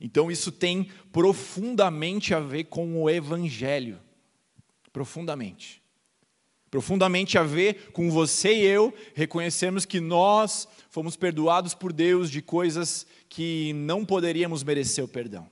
[0.00, 3.98] Então isso tem profundamente a ver com o evangelho.
[4.92, 5.82] Profundamente.
[6.70, 12.42] Profundamente a ver com você e eu reconhecermos que nós fomos perdoados por Deus de
[12.42, 15.48] coisas que não poderíamos merecer o perdão.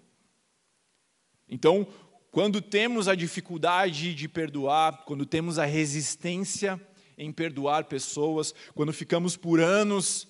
[1.50, 1.86] Então,
[2.30, 6.80] quando temos a dificuldade de perdoar, quando temos a resistência
[7.18, 10.28] em perdoar pessoas, quando ficamos por anos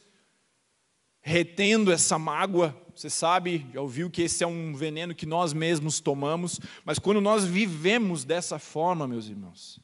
[1.23, 6.01] retendo essa mágoa, você sabe, já ouviu que esse é um veneno que nós mesmos
[6.01, 9.79] tomamos, mas quando nós vivemos dessa forma, meus irmãos,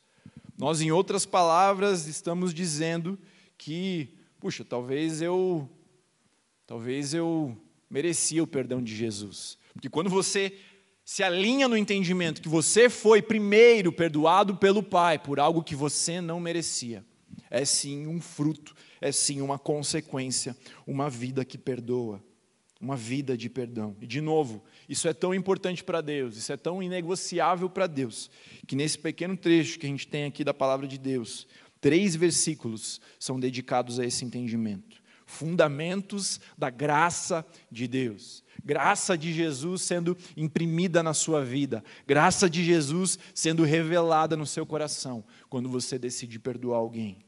[0.58, 3.18] nós, em outras palavras, estamos dizendo
[3.58, 5.68] que, puxa, talvez eu,
[6.66, 7.54] talvez eu
[7.90, 9.58] merecia o perdão de Jesus.
[9.74, 10.58] Porque quando você
[11.06, 16.20] se alinha no entendimento que você foi primeiro perdoado pelo Pai por algo que você
[16.20, 17.04] não merecia,
[17.48, 22.20] é sim um fruto, é sim uma consequência, uma vida que perdoa,
[22.80, 23.96] uma vida de perdão.
[24.00, 28.28] E de novo, isso é tão importante para Deus, isso é tão inegociável para Deus,
[28.66, 31.46] que nesse pequeno trecho que a gente tem aqui da palavra de Deus,
[31.80, 38.42] três versículos são dedicados a esse entendimento fundamentos da graça de Deus.
[38.64, 44.64] Graça de Jesus sendo imprimida na sua vida, graça de Jesus sendo revelada no seu
[44.64, 47.24] coração quando você decide perdoar alguém.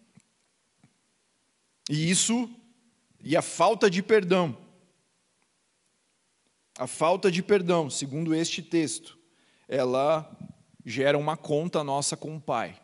[1.90, 2.48] E isso,
[3.20, 4.56] e a falta de perdão,
[6.78, 9.18] a falta de perdão, segundo este texto,
[9.66, 10.30] ela
[10.84, 12.80] gera uma conta nossa com o Pai.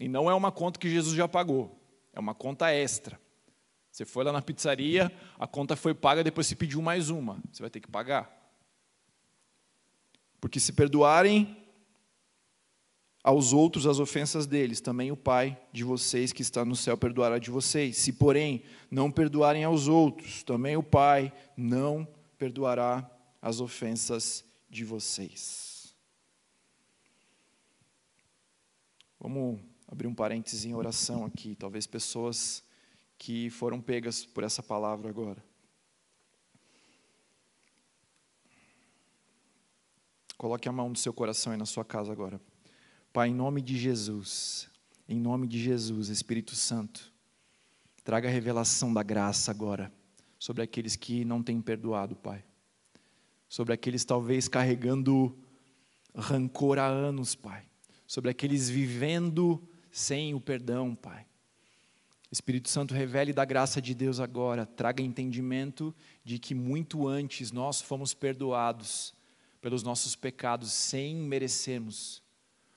[0.00, 1.78] E não é uma conta que Jesus já pagou,
[2.12, 3.20] é uma conta extra.
[3.96, 7.42] Você foi lá na pizzaria, a conta foi paga, depois você pediu mais uma.
[7.50, 8.30] Você vai ter que pagar.
[10.38, 11.56] Porque se perdoarem
[13.24, 17.38] aos outros as ofensas deles, também o Pai de vocês que está no céu perdoará
[17.38, 17.96] de vocês.
[17.96, 25.96] Se, porém, não perdoarem aos outros, também o Pai não perdoará as ofensas de vocês.
[29.18, 31.54] Vamos abrir um parêntese em oração aqui.
[31.54, 32.62] Talvez pessoas
[33.18, 35.42] que foram pegas por essa palavra agora.
[40.36, 42.40] Coloque a mão no seu coração e na sua casa agora.
[43.12, 44.68] Pai, em nome de Jesus,
[45.08, 47.10] em nome de Jesus, Espírito Santo,
[48.04, 49.90] traga a revelação da graça agora
[50.38, 52.44] sobre aqueles que não têm perdoado, Pai.
[53.48, 55.36] Sobre aqueles talvez carregando
[56.14, 57.66] rancor há anos, Pai.
[58.06, 61.26] Sobre aqueles vivendo sem o perdão, Pai.
[62.36, 67.80] Espírito Santo, revele da graça de Deus agora, traga entendimento de que muito antes nós
[67.80, 69.14] fomos perdoados
[69.58, 72.22] pelos nossos pecados sem merecermos.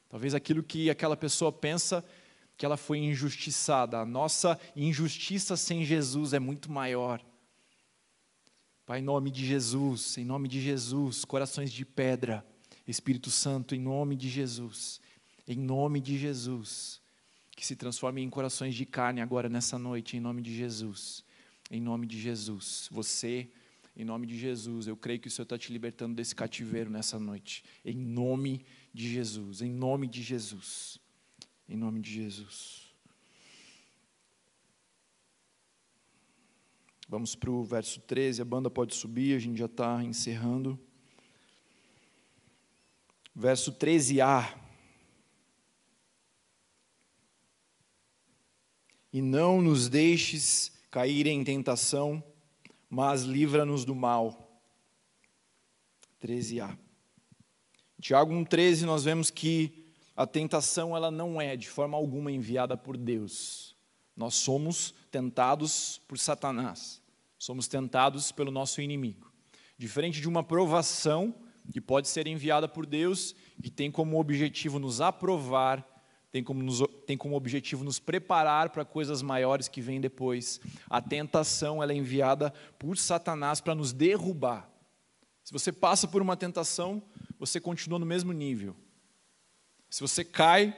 [0.08, 2.06] Talvez aquilo que aquela pessoa pensa
[2.56, 7.22] que ela foi injustiçada, a nossa injustiça sem Jesus é muito maior.
[8.86, 12.46] Pai, em nome de Jesus, em nome de Jesus, corações de pedra,
[12.88, 15.02] Espírito Santo, em nome de Jesus,
[15.46, 16.99] em nome de Jesus
[17.60, 21.26] que se transforme em corações de carne agora nessa noite, em nome de Jesus.
[21.70, 22.88] Em nome de Jesus.
[22.90, 23.50] Você,
[23.98, 27.20] em nome de Jesus, eu creio que o Senhor está te libertando desse cativeiro nessa
[27.20, 27.66] noite.
[27.84, 29.62] Em nome de Jesus.
[29.62, 30.98] Em nome de Jesus.
[31.68, 32.94] Em nome de Jesus.
[37.10, 40.80] Vamos para o verso 13, a banda pode subir, a gente já está encerrando.
[43.36, 44.69] Verso 13a.
[49.12, 52.24] E não nos deixes cair em tentação,
[52.90, 54.62] mas livra-nos do mal.
[56.22, 56.78] 13a.
[58.02, 59.86] Tiago 1,13 nós vemos que
[60.16, 63.76] a tentação ela não é de forma alguma enviada por Deus.
[64.16, 67.02] Nós somos tentados por Satanás.
[67.38, 69.32] Somos tentados pelo nosso inimigo.
[69.78, 71.34] Diferente de uma provação
[71.72, 73.34] que pode ser enviada por Deus
[73.64, 75.88] e tem como objetivo nos aprovar
[76.32, 80.62] tem como, nos, tem como objetivo nos preparar para coisas maiores que vêm depois.
[80.90, 84.70] A tentação ela é enviada por Satanás para nos derrubar.
[85.44, 87.02] Se você passa por uma tentação,
[87.40, 88.76] você continua no mesmo nível.
[89.90, 90.78] Se você cai,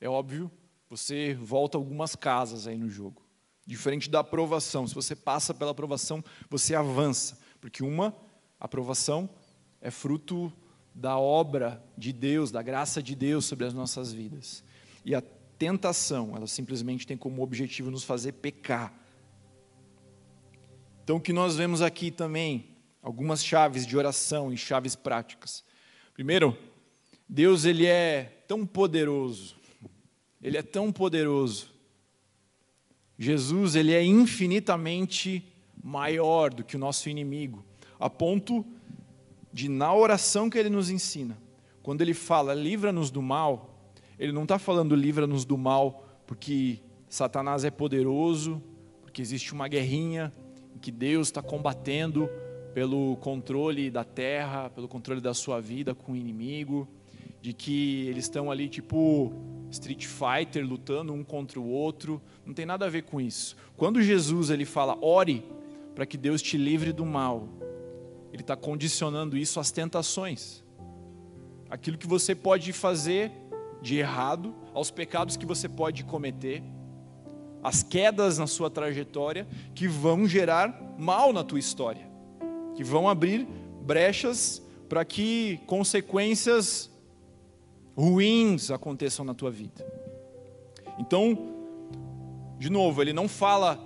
[0.00, 0.50] é óbvio,
[0.90, 3.22] você volta algumas casas aí no jogo.
[3.64, 8.16] Diferente da aprovação, se você passa pela aprovação, você avança, porque uma
[8.58, 9.28] aprovação
[9.80, 10.52] é fruto
[10.94, 14.64] da obra de Deus, da graça de Deus sobre as nossas vidas.
[15.08, 15.22] E a
[15.58, 18.92] tentação, ela simplesmente tem como objetivo nos fazer pecar.
[21.02, 25.64] Então, o que nós vemos aqui também, algumas chaves de oração e chaves práticas.
[26.12, 26.54] Primeiro,
[27.26, 29.56] Deus ele é tão poderoso.
[30.42, 31.70] Ele é tão poderoso.
[33.18, 35.42] Jesus, ele é infinitamente
[35.82, 37.64] maior do que o nosso inimigo,
[37.98, 38.62] a ponto
[39.50, 41.38] de na oração que ele nos ensina,
[41.82, 43.77] quando ele fala: "Livra-nos do mal",
[44.18, 48.62] ele não está falando livra-nos do mal porque Satanás é poderoso,
[49.00, 50.32] porque existe uma guerrinha
[50.78, 52.28] que Deus está combatendo
[52.72, 56.88] pelo controle da terra, pelo controle da sua vida com o inimigo,
[57.40, 59.32] de que eles estão ali tipo
[59.70, 62.20] Street Fighter lutando um contra o outro.
[62.46, 63.56] Não tem nada a ver com isso.
[63.76, 65.44] Quando Jesus ele fala ore
[65.94, 67.48] para que Deus te livre do mal,
[68.32, 70.62] ele está condicionando isso às tentações.
[71.68, 73.32] Aquilo que você pode fazer
[73.80, 76.62] de errado, aos pecados que você pode cometer,
[77.62, 82.06] às quedas na sua trajetória que vão gerar mal na tua história.
[82.74, 83.44] que vão abrir
[83.84, 86.88] brechas para que consequências
[87.96, 89.84] ruins aconteçam na tua vida.
[90.96, 91.36] Então,
[92.56, 93.80] de novo, ele não fala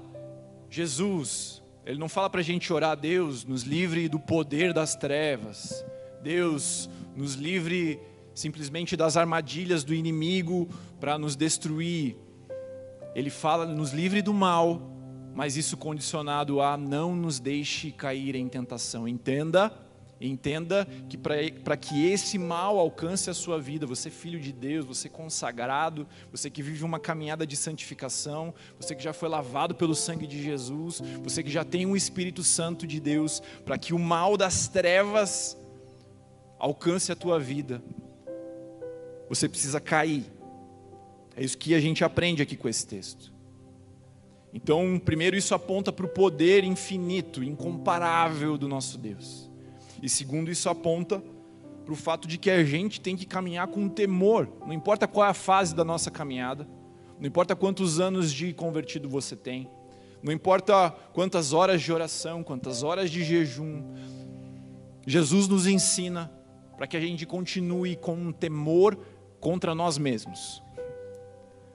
[0.68, 5.82] Jesus, ele não fala para a gente orar, Deus nos livre do poder das trevas,
[6.22, 7.98] Deus nos livre
[8.34, 10.68] simplesmente das armadilhas do inimigo
[11.00, 12.16] para nos destruir.
[13.14, 14.90] Ele fala, nos livre do mal,
[15.34, 19.06] mas isso condicionado a não nos deixe cair em tentação.
[19.06, 19.72] Entenda
[20.24, 25.08] Entenda que para que esse mal alcance a sua vida, você filho de Deus, você
[25.08, 30.26] consagrado, você que vive uma caminhada de santificação, você que já foi lavado pelo sangue
[30.26, 34.36] de Jesus, você que já tem um Espírito Santo de Deus, para que o mal
[34.36, 35.56] das trevas
[36.56, 37.82] alcance a tua vida,
[39.34, 40.30] você precisa cair.
[41.34, 43.32] É isso que a gente aprende aqui com esse texto.
[44.52, 49.50] Então, primeiro, isso aponta para o poder infinito, incomparável do nosso Deus.
[50.02, 51.24] E segundo, isso aponta
[51.82, 55.26] para o fato de que a gente tem que caminhar com temor, não importa qual
[55.26, 56.68] é a fase da nossa caminhada,
[57.18, 59.66] não importa quantos anos de convertido você tem,
[60.22, 63.82] não importa quantas horas de oração, quantas horas de jejum,
[65.06, 66.30] Jesus nos ensina
[66.76, 68.98] para que a gente continue com um temor
[69.42, 70.62] contra nós mesmos,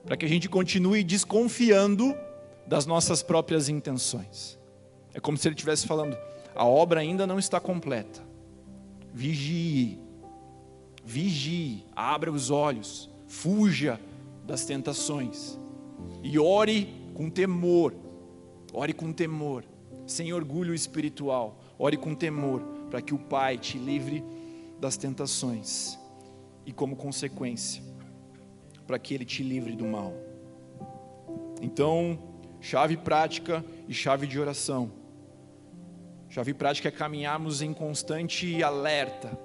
[0.04, 2.16] para que a gente continue desconfiando
[2.66, 4.58] das nossas próprias intenções.
[5.12, 6.16] É como se ele estivesse falando:
[6.56, 8.26] a obra ainda não está completa.
[9.12, 10.00] Vigie,
[11.04, 14.00] vigie, abra os olhos, fuja
[14.44, 15.58] das tentações
[16.22, 17.94] e ore com temor.
[18.72, 19.64] Ore com temor,
[20.06, 21.58] sem orgulho espiritual.
[21.78, 24.24] Ore com temor, para que o Pai te livre
[24.78, 25.98] das tentações
[26.68, 27.82] e, como consequência,
[28.86, 30.14] para que Ele te livre do mal.
[31.60, 32.16] Então,
[32.60, 34.92] chave prática e chave de oração
[36.30, 39.38] Chave prática é caminharmos em constante alerta,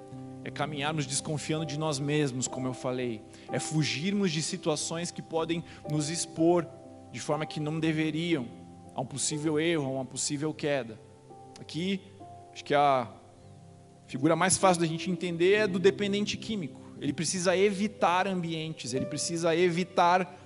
[0.44, 5.64] é caminharmos desconfiando de nós mesmos, como eu falei, é fugirmos de situações que podem
[5.90, 6.66] nos expor
[7.10, 8.46] de forma que não deveriam
[8.94, 11.00] a um possível erro, a uma possível queda.
[11.58, 12.02] Aqui,
[12.52, 13.10] acho que a
[14.06, 16.82] figura mais fácil da gente entender é do dependente químico.
[17.04, 20.40] Ele precisa evitar ambientes, ele precisa evitar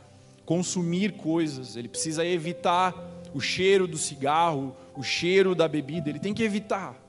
[0.44, 2.92] consumir coisas, ele precisa evitar
[3.32, 7.00] o cheiro do cigarro, o cheiro da bebida, ele tem que evitar.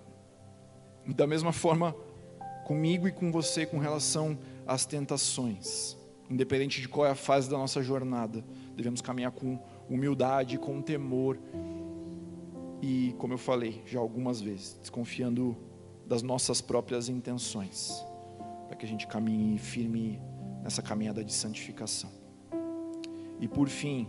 [1.04, 1.96] E da mesma forma,
[2.64, 4.38] comigo e com você, com relação
[4.68, 5.98] às tentações,
[6.30, 8.46] independente de qual é a fase da nossa jornada,
[8.76, 9.58] devemos caminhar com
[9.90, 11.40] humildade, com temor
[12.84, 15.58] e, como eu falei já algumas vezes, desconfiando
[16.06, 18.06] das nossas próprias intenções,
[18.70, 20.22] para que a gente caminhe firme
[20.62, 22.12] nessa caminhada de santificação.
[23.40, 24.08] E por fim,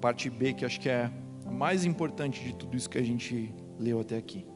[0.00, 1.10] parte B, que acho que é
[1.44, 4.46] a mais importante de tudo isso que a gente leu até aqui.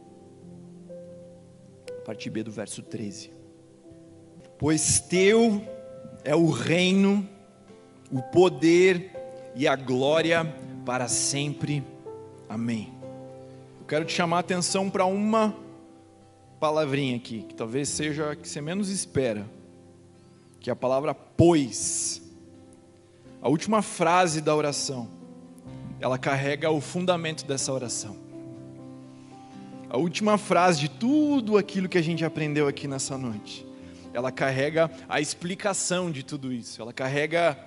[2.07, 3.33] Parte B do verso 13.
[4.57, 5.61] Pois teu
[6.23, 7.29] é o reino,
[8.13, 9.11] o poder
[9.57, 10.45] e a glória
[10.87, 11.83] para sempre.
[12.49, 12.95] Amém.
[13.81, 15.64] Eu quero te chamar a atenção para uma
[16.65, 19.47] palavrinha aqui, que talvez seja a que você menos espera,
[20.59, 22.23] que é a palavra pois.
[23.43, 25.11] A última frase da oração
[26.01, 28.17] ela carrega o fundamento dessa oração.
[29.91, 33.67] A última frase de tudo aquilo que a gente aprendeu aqui nessa noite,
[34.15, 37.59] ela carrega a explicação de tudo isso, ela carrega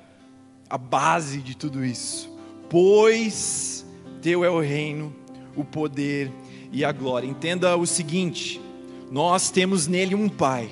[0.68, 2.36] a base de tudo isso.
[2.68, 3.86] Pois
[4.24, 5.16] teu é o reino,
[5.56, 6.32] o poder
[6.72, 7.28] e a glória.
[7.28, 8.60] Entenda o seguinte:
[9.12, 10.70] nós temos nele um Pai,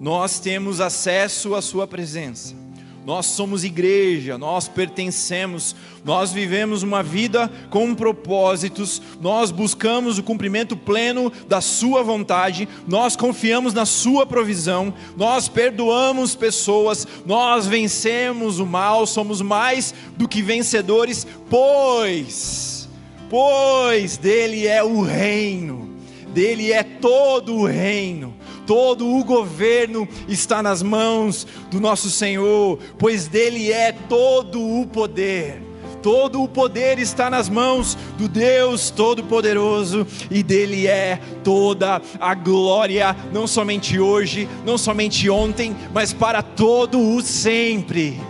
[0.00, 2.68] nós temos acesso à Sua presença.
[3.08, 5.74] Nós somos igreja, nós pertencemos,
[6.04, 13.16] nós vivemos uma vida com propósitos, nós buscamos o cumprimento pleno da Sua vontade, nós
[13.16, 20.42] confiamos na Sua provisão, nós perdoamos pessoas, nós vencemos o mal, somos mais do que
[20.42, 22.90] vencedores, pois,
[23.30, 25.87] pois dele é o reino,
[26.32, 28.34] dele é todo o reino
[28.68, 35.62] todo o governo está nas mãos do nosso Senhor, pois dele é todo o poder.
[36.02, 43.16] Todo o poder está nas mãos do Deus Todo-Poderoso e dele é toda a glória,
[43.32, 48.20] não somente hoje, não somente ontem, mas para todo o sempre.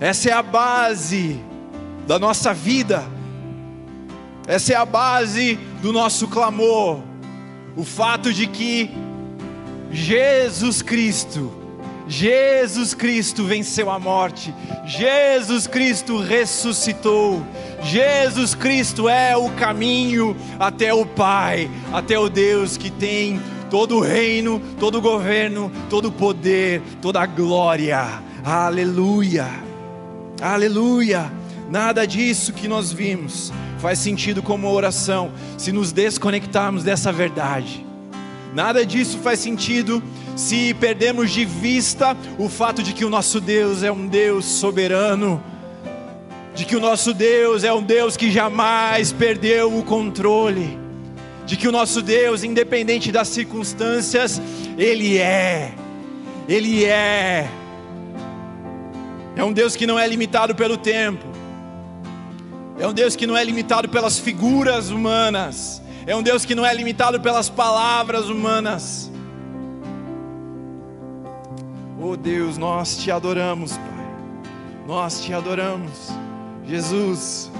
[0.00, 1.38] Essa é a base
[2.06, 3.04] da nossa vida,
[4.46, 7.10] essa é a base do nosso clamor
[7.76, 8.90] o fato de que
[9.90, 11.52] Jesus Cristo,
[12.06, 17.44] Jesus Cristo venceu a morte, Jesus Cristo ressuscitou,
[17.82, 24.00] Jesus Cristo é o caminho até o Pai, até o Deus que tem todo o
[24.00, 28.22] reino, todo o governo, todo o poder, toda a glória.
[28.44, 29.46] Aleluia,
[30.40, 31.32] aleluia.
[31.70, 37.84] Nada disso que nós vimos faz sentido como oração se nos desconectarmos dessa verdade.
[38.54, 40.02] Nada disso faz sentido
[40.36, 45.42] se perdermos de vista o fato de que o nosso Deus é um Deus soberano,
[46.54, 50.78] de que o nosso Deus é um Deus que jamais perdeu o controle,
[51.46, 54.42] de que o nosso Deus, independente das circunstâncias,
[54.76, 55.72] Ele é,
[56.48, 57.48] Ele é,
[59.36, 61.29] é um Deus que não é limitado pelo tempo,
[62.80, 66.64] é um Deus que não é limitado pelas figuras humanas, é um Deus que não
[66.64, 69.12] é limitado pelas palavras humanas.
[72.00, 74.06] Oh Deus, nós te adoramos, Pai.
[74.86, 76.10] Nós te adoramos.
[76.64, 77.52] Jesus,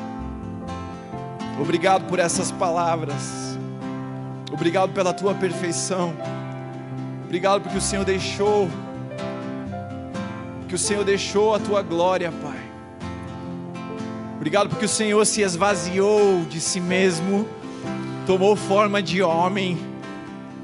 [1.60, 3.58] obrigado por essas palavras.
[4.50, 6.14] Obrigado pela tua perfeição.
[7.24, 8.70] Obrigado porque o Senhor deixou
[10.66, 12.49] que o Senhor deixou a tua glória, Pai.
[14.40, 17.46] Obrigado porque o Senhor se esvaziou de si mesmo
[18.30, 19.76] tomou forma de homem,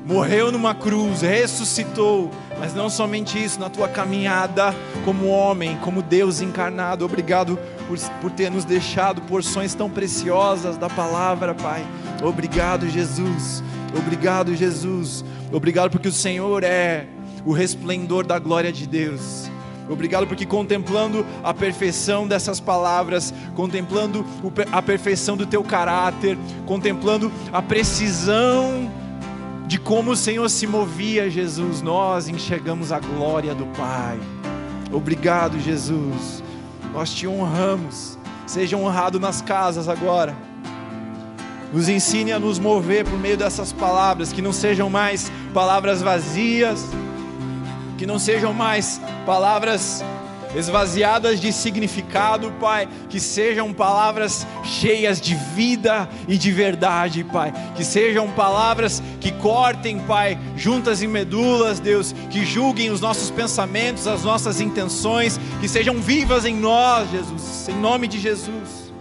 [0.05, 4.73] morreu numa cruz, ressuscitou, mas não somente isso, na tua caminhada
[5.05, 7.05] como homem, como Deus encarnado.
[7.05, 7.59] Obrigado
[7.89, 11.85] por, por ter nos deixado porções tão preciosas da palavra, Pai.
[12.23, 13.65] Obrigado, Jesus.
[13.99, 15.25] Obrigado, Jesus.
[15.53, 17.07] Obrigado porque o Senhor é
[17.45, 19.51] o resplendor da glória de Deus.
[19.89, 24.25] Obrigado porque contemplando a perfeição dessas palavras, contemplando
[24.73, 28.91] a perfeição do teu caráter, contemplando a precisão
[29.67, 34.19] de como o Senhor se movia, Jesus, nós enxergamos a glória do Pai.
[34.93, 36.43] Obrigado, Jesus.
[36.93, 38.17] Nós te honramos.
[38.47, 40.37] Seja honrado nas casas agora.
[41.73, 46.87] Nos ensine a nos mover por meio dessas palavras, que não sejam mais palavras vazias,
[47.97, 50.05] que não sejam mais palavras
[50.55, 57.85] esvaziadas de significado, Pai, que sejam palavras cheias de vida e de verdade, Pai, que
[57.85, 64.23] sejam palavras que cortem, Pai, juntas e medulas, Deus, que julguem os nossos pensamentos, as
[64.23, 68.93] nossas intenções, que sejam vivas em nós, Jesus, em nome de Jesus,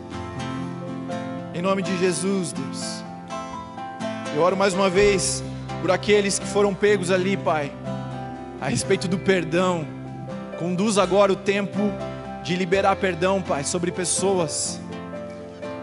[1.53, 3.03] em nome de Jesus, Deus.
[4.35, 5.41] Eu oro mais uma vez
[5.81, 7.71] por aqueles que foram pegos ali, Pai
[8.59, 9.85] a respeito do perdão.
[10.57, 11.79] Conduz agora o tempo
[12.43, 14.79] de liberar perdão, Pai, sobre pessoas,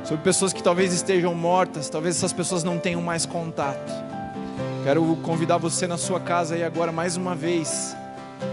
[0.04, 3.92] sobre pessoas que talvez estejam mortas, talvez essas pessoas não tenham mais contato.
[4.84, 7.96] Quero convidar você na sua casa aí agora mais uma vez.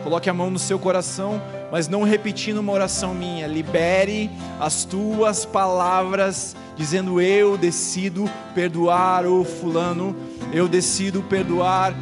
[0.03, 1.41] Coloque a mão no seu coração,
[1.71, 3.47] mas não repetindo uma oração minha.
[3.47, 10.15] Libere as tuas palavras, dizendo: Eu decido perdoar o fulano,
[10.53, 11.93] eu decido perdoar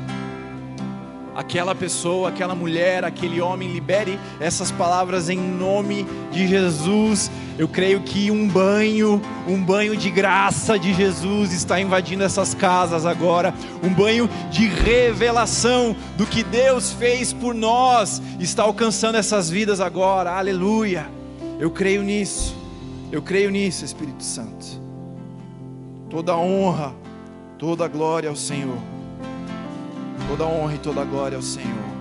[1.38, 7.30] aquela pessoa, aquela mulher, aquele homem, libere essas palavras em nome de Jesus.
[7.60, 13.06] Eu creio que um banho, um banho de graça de Jesus está invadindo essas casas
[13.06, 19.80] agora, um banho de revelação do que Deus fez por nós, está alcançando essas vidas
[19.80, 20.32] agora.
[20.32, 21.08] Aleluia.
[21.60, 22.58] Eu creio nisso.
[23.12, 24.66] Eu creio nisso, Espírito Santo.
[26.10, 26.96] Toda honra,
[27.60, 28.97] toda glória ao Senhor.
[30.28, 31.98] Toda honra e toda glória ao Senhor.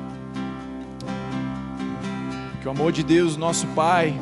[2.61, 4.19] Que o amor de Deus, nosso Pai,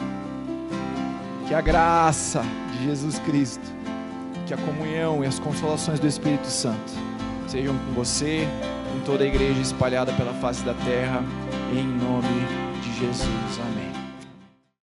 [1.48, 2.42] que a graça
[2.72, 3.72] de Jesus Cristo,
[4.46, 6.92] que a comunhão e as consolações do Espírito Santo
[7.48, 8.46] sejam com você,
[8.92, 11.22] com toda a igreja espalhada pela face da terra,
[11.72, 13.60] em nome de Jesus.
[13.60, 13.93] Amém.